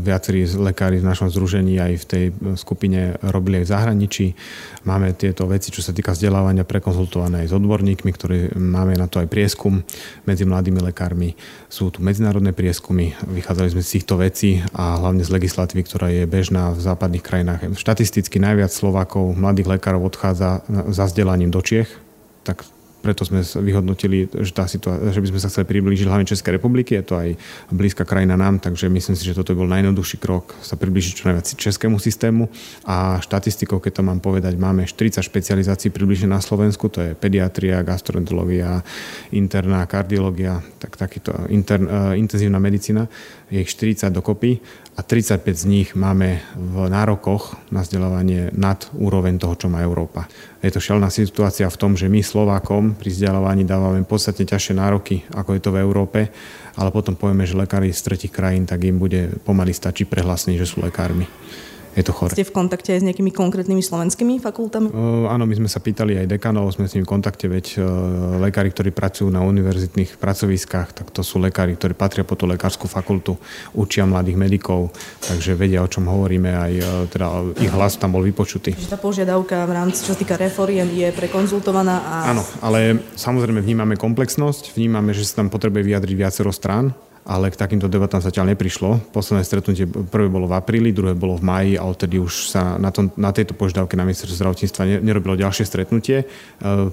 viacerí 0.03 0.43
lekári 0.59 0.99
v 0.99 1.07
našom 1.07 1.31
združení 1.31 1.76
aj 1.79 1.93
v 2.03 2.05
tej 2.05 2.25
skupine 2.57 3.17
robili 3.21 3.63
aj 3.63 3.65
v 3.65 3.73
zahraničí. 3.73 4.27
Máme 4.85 5.15
tieto 5.17 5.49
veci, 5.51 5.73
čo 5.73 5.81
sa 5.81 5.91
týka 5.91 6.15
vzdelávania, 6.15 6.69
prekonzultované 6.69 7.45
aj 7.45 7.51
s 7.51 7.57
odborníkmi, 7.57 8.11
ktorí 8.13 8.39
máme 8.55 8.95
na 8.95 9.11
to 9.11 9.19
aj 9.23 9.29
prieskum 9.31 9.83
medzi 10.29 10.45
mladými 10.47 10.79
lekármi. 10.93 11.35
Sú 11.67 11.91
tu 11.91 12.05
medzinárodné 12.05 12.55
prieskumy, 12.55 13.19
vychádzali 13.27 13.75
sme 13.75 13.83
z 13.83 13.93
týchto 13.99 14.15
vecí 14.21 14.63
a 14.77 15.01
hlavne 15.01 15.27
z 15.27 15.33
legislatívy, 15.33 15.83
ktorá 15.83 16.07
je 16.13 16.25
bežná 16.29 16.71
v 16.71 16.81
západných 16.81 17.25
krajinách. 17.25 17.61
Štatisticky 17.75 18.39
najviac 18.39 18.71
Slovákov, 18.71 19.35
mladých 19.35 19.79
lekárov 19.79 20.07
odchádza 20.07 20.63
za 20.93 21.05
vzdelaním 21.09 21.51
do 21.51 21.65
Čiech, 21.65 21.91
tak 22.47 22.63
preto 23.07 23.23
sme 23.23 23.47
vyhodnotili, 23.47 24.27
že, 24.43 24.51
tá 24.51 24.67
situá- 24.67 24.99
že 25.15 25.23
by 25.23 25.31
sme 25.31 25.39
sa 25.39 25.47
chceli 25.47 25.71
priblížiť 25.71 26.11
hlavne 26.11 26.27
Českej 26.27 26.59
republiky, 26.59 26.99
je 26.99 27.07
to 27.07 27.15
aj 27.15 27.29
blízka 27.71 28.03
krajina 28.03 28.35
nám, 28.35 28.59
takže 28.59 28.91
myslím 28.91 29.15
si, 29.15 29.23
že 29.23 29.39
toto 29.39 29.55
bol 29.55 29.71
najjednoduchší 29.71 30.19
krok 30.19 30.59
sa 30.59 30.75
priblížiť 30.75 31.13
čo 31.15 31.31
najviac 31.31 31.47
českému 31.55 32.03
systému 32.03 32.51
a 32.83 33.23
štatistikou, 33.23 33.79
keď 33.79 34.03
to 34.03 34.03
mám 34.03 34.19
povedať, 34.19 34.59
máme 34.59 34.91
40 34.91 35.23
špecializácií 35.23 35.95
približne 35.95 36.35
na 36.35 36.43
Slovensku, 36.43 36.91
to 36.91 36.99
je 36.99 37.11
pediatria, 37.15 37.87
gastroenterológia, 37.87 38.83
interná 39.31 39.87
kardiológia, 39.87 40.67
tak 40.83 40.99
takýto 40.99 41.31
intern, 41.47 41.87
uh, 41.87 42.19
intenzívna 42.19 42.59
medicína, 42.59 43.07
je 43.47 43.63
ich 43.63 43.71
40 43.71 44.11
dokopy 44.11 44.59
a 44.97 45.05
35 45.05 45.45
z 45.53 45.65
nich 45.69 45.89
máme 45.95 46.41
v 46.57 46.89
nárokoch 46.89 47.55
na 47.69 47.85
vzdelávanie 47.85 48.51
nad 48.57 48.89
úroveň 48.97 49.37
toho, 49.37 49.55
čo 49.55 49.67
má 49.69 49.85
Európa. 49.85 50.25
Je 50.65 50.73
to 50.73 50.81
šelná 50.81 51.13
situácia 51.13 51.69
v 51.69 51.81
tom, 51.81 51.93
že 51.95 52.09
my 52.09 52.25
Slovákom 52.25 52.97
pri 52.97 53.13
vzdelávaní 53.13 53.69
dávame 53.69 54.03
podstatne 54.09 54.49
ťažšie 54.49 54.75
nároky, 54.77 55.23
ako 55.37 55.51
je 55.53 55.61
to 55.61 55.71
v 55.71 55.81
Európe, 55.85 56.21
ale 56.81 56.89
potom 56.91 57.13
povieme, 57.13 57.45
že 57.45 57.57
lekári 57.57 57.93
z 57.93 58.01
tretich 58.03 58.33
krajín, 58.33 58.65
tak 58.65 58.85
im 58.89 58.97
bude 58.97 59.37
pomaly 59.45 59.77
stačiť 59.77 60.09
prehlásenie, 60.09 60.57
že 60.57 60.69
sú 60.69 60.81
lekármi 60.81 61.29
je 61.97 62.05
to 62.05 62.13
chore. 62.13 62.37
Ste 62.37 62.45
v 62.45 62.53
kontakte 62.53 62.93
aj 62.93 63.01
s 63.01 63.05
nejakými 63.09 63.33
konkrétnymi 63.33 63.81
slovenskými 63.81 64.37
fakultami? 64.37 64.93
Uh, 64.93 65.25
áno, 65.33 65.49
my 65.49 65.57
sme 65.57 65.69
sa 65.73 65.81
pýtali 65.81 66.21
aj 66.21 66.29
dekanov, 66.29 66.69
sme 66.77 66.85
s 66.85 66.93
nimi 66.93 67.09
v 67.09 67.11
kontakte, 67.17 67.49
veď 67.49 67.81
uh, 67.81 67.85
lekári, 68.45 68.69
ktorí 68.69 68.93
pracujú 68.93 69.33
na 69.33 69.41
univerzitných 69.41 70.21
pracoviskách, 70.21 70.93
tak 70.93 71.09
to 71.09 71.25
sú 71.25 71.41
lekári, 71.41 71.73
ktorí 71.73 71.97
patria 71.97 72.29
po 72.29 72.37
tú 72.37 72.45
lekárskú 72.45 72.85
fakultu, 72.85 73.41
učia 73.73 74.05
mladých 74.05 74.37
medikov, 74.37 74.93
takže 75.25 75.57
vedia, 75.57 75.81
o 75.81 75.89
čom 75.89 76.05
hovoríme, 76.05 76.53
aj 76.53 76.73
uh, 76.77 76.87
teda 77.09 77.27
ich 77.65 77.73
hlas 77.73 77.97
tam 77.97 78.13
bol 78.13 78.21
vypočutý. 78.21 78.77
Čiže 78.77 78.93
tá 78.93 79.01
požiadavka 79.01 79.65
v 79.65 79.73
rámci, 79.73 80.05
čo 80.05 80.13
sa 80.13 80.21
týka 80.21 80.37
reforiem, 80.37 80.93
je 80.93 81.09
prekonzultovaná 81.17 81.97
a... 82.05 82.15
Áno, 82.37 82.45
ale 82.61 83.01
samozrejme 83.17 83.65
vnímame 83.65 83.97
komplexnosť, 83.97 84.77
vnímame, 84.77 85.17
že 85.17 85.25
sa 85.25 85.41
tam 85.41 85.49
potrebuje 85.49 85.81
vyjadriť 85.89 86.13
viacero 86.13 86.53
strán, 86.53 86.93
ale 87.27 87.51
k 87.51 87.59
takýmto 87.59 87.91
debatám 87.91 88.23
zatiaľ 88.23 88.55
neprišlo. 88.55 89.11
Posledné 89.11 89.43
stretnutie 89.43 89.85
prvé 89.91 90.31
bolo 90.31 90.47
v 90.47 90.55
apríli, 90.55 90.95
druhé 90.95 91.19
bolo 91.19 91.35
v 91.35 91.43
maji 91.43 91.73
a 91.75 91.83
odtedy 91.83 92.23
už 92.23 92.55
sa 92.55 92.79
na, 92.79 92.95
tom, 92.95 93.11
na 93.19 93.35
tejto 93.35 93.59
požiadavke 93.59 93.99
na 93.99 94.07
ministerstvo 94.07 94.39
zdravotníctva 94.39 95.03
nerobilo 95.03 95.35
ďalšie 95.35 95.67
stretnutie. 95.67 96.23
E, 96.23 96.25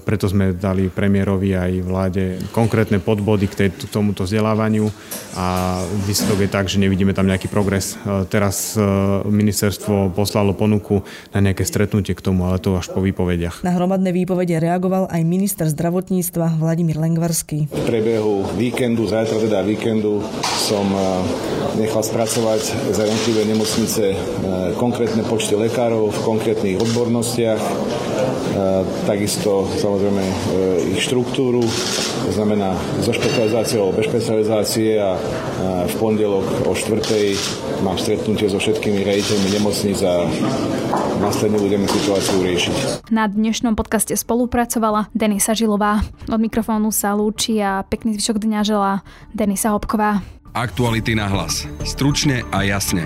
preto 0.02 0.26
sme 0.26 0.50
dali 0.50 0.90
premiérovi 0.90 1.54
aj 1.54 1.72
vláde 1.86 2.24
konkrétne 2.50 2.98
podbody 2.98 3.46
k, 3.46 3.54
tej, 3.54 3.68
k 3.70 3.86
tomuto 3.94 4.26
vzdelávaniu 4.26 4.90
a 5.38 5.78
výsledok 6.02 6.42
je 6.42 6.50
tak, 6.50 6.66
že 6.66 6.82
nevidíme 6.82 7.14
tam 7.14 7.30
nejaký 7.30 7.46
progres. 7.46 7.94
E, 8.02 8.26
teraz 8.26 8.74
e, 8.74 8.82
ministerstvo 9.30 10.10
poslalo 10.18 10.50
ponuku 10.50 11.06
na 11.30 11.46
nejaké 11.46 11.62
stretnutie 11.62 12.18
k 12.18 12.24
tomu, 12.24 12.50
ale 12.50 12.58
to 12.58 12.74
až 12.74 12.90
po 12.90 12.98
výpovediach. 12.98 13.62
Na 13.62 13.70
hromadné 13.78 14.10
výpovede 14.10 14.58
reagoval 14.58 15.06
aj 15.14 15.22
minister 15.22 15.70
zdravotníctva 15.70 16.58
Vladimír 16.58 16.98
Lengvarský. 16.98 17.70
V 17.70 17.82
priebehu 17.86 18.50
víkendu, 18.58 19.06
zajtra 19.06 19.38
teda 19.38 19.62
víkendu, 19.62 20.23
som 20.64 20.86
eh, 20.88 21.02
nechal 21.76 22.00
spracovať 22.00 22.62
za 22.94 23.02
jednotlivé 23.04 23.44
nemocnice 23.44 24.04
eh, 24.12 24.16
konkrétne 24.80 25.22
počty 25.28 25.58
lekárov 25.58 26.08
v 26.08 26.24
konkrétnych 26.24 26.80
odbornostiach, 26.80 27.60
eh, 27.60 28.80
takisto 29.04 29.68
samozrejme 29.80 30.24
ich 30.94 31.00
štruktúru, 31.04 31.60
to 32.24 32.32
znamená 32.32 32.72
so 33.04 33.12
špecializáciou 33.12 33.92
bez 33.92 34.08
špecializácie 34.08 34.96
a 34.96 35.20
v 35.84 35.94
pondelok 36.00 36.64
o 36.64 36.72
štvrtej 36.72 37.36
mám 37.84 38.00
stretnutie 38.00 38.48
so 38.48 38.56
všetkými 38.56 39.04
rejiteľmi 39.04 39.48
nemocníc 39.52 40.00
a 40.00 40.24
následne 41.20 41.60
budeme 41.60 41.84
situáciu 41.84 42.40
riešiť. 42.40 43.08
Na 43.12 43.28
dnešnom 43.28 43.76
podcaste 43.76 44.16
spolupracovala 44.16 45.12
Denisa 45.12 45.52
Žilová. 45.52 46.00
Od 46.32 46.40
mikrofónu 46.40 46.88
sa 46.88 47.12
lúči 47.12 47.60
a 47.60 47.84
pekný 47.84 48.16
zvyšok 48.16 48.40
dňa 48.40 48.60
želá 48.64 48.92
Denisa 49.36 49.76
Hopková. 49.76 50.24
Aktuality 50.54 51.18
na 51.18 51.26
hlas. 51.28 51.66
Stručne 51.82 52.46
a 52.54 52.62
jasne. 52.62 53.04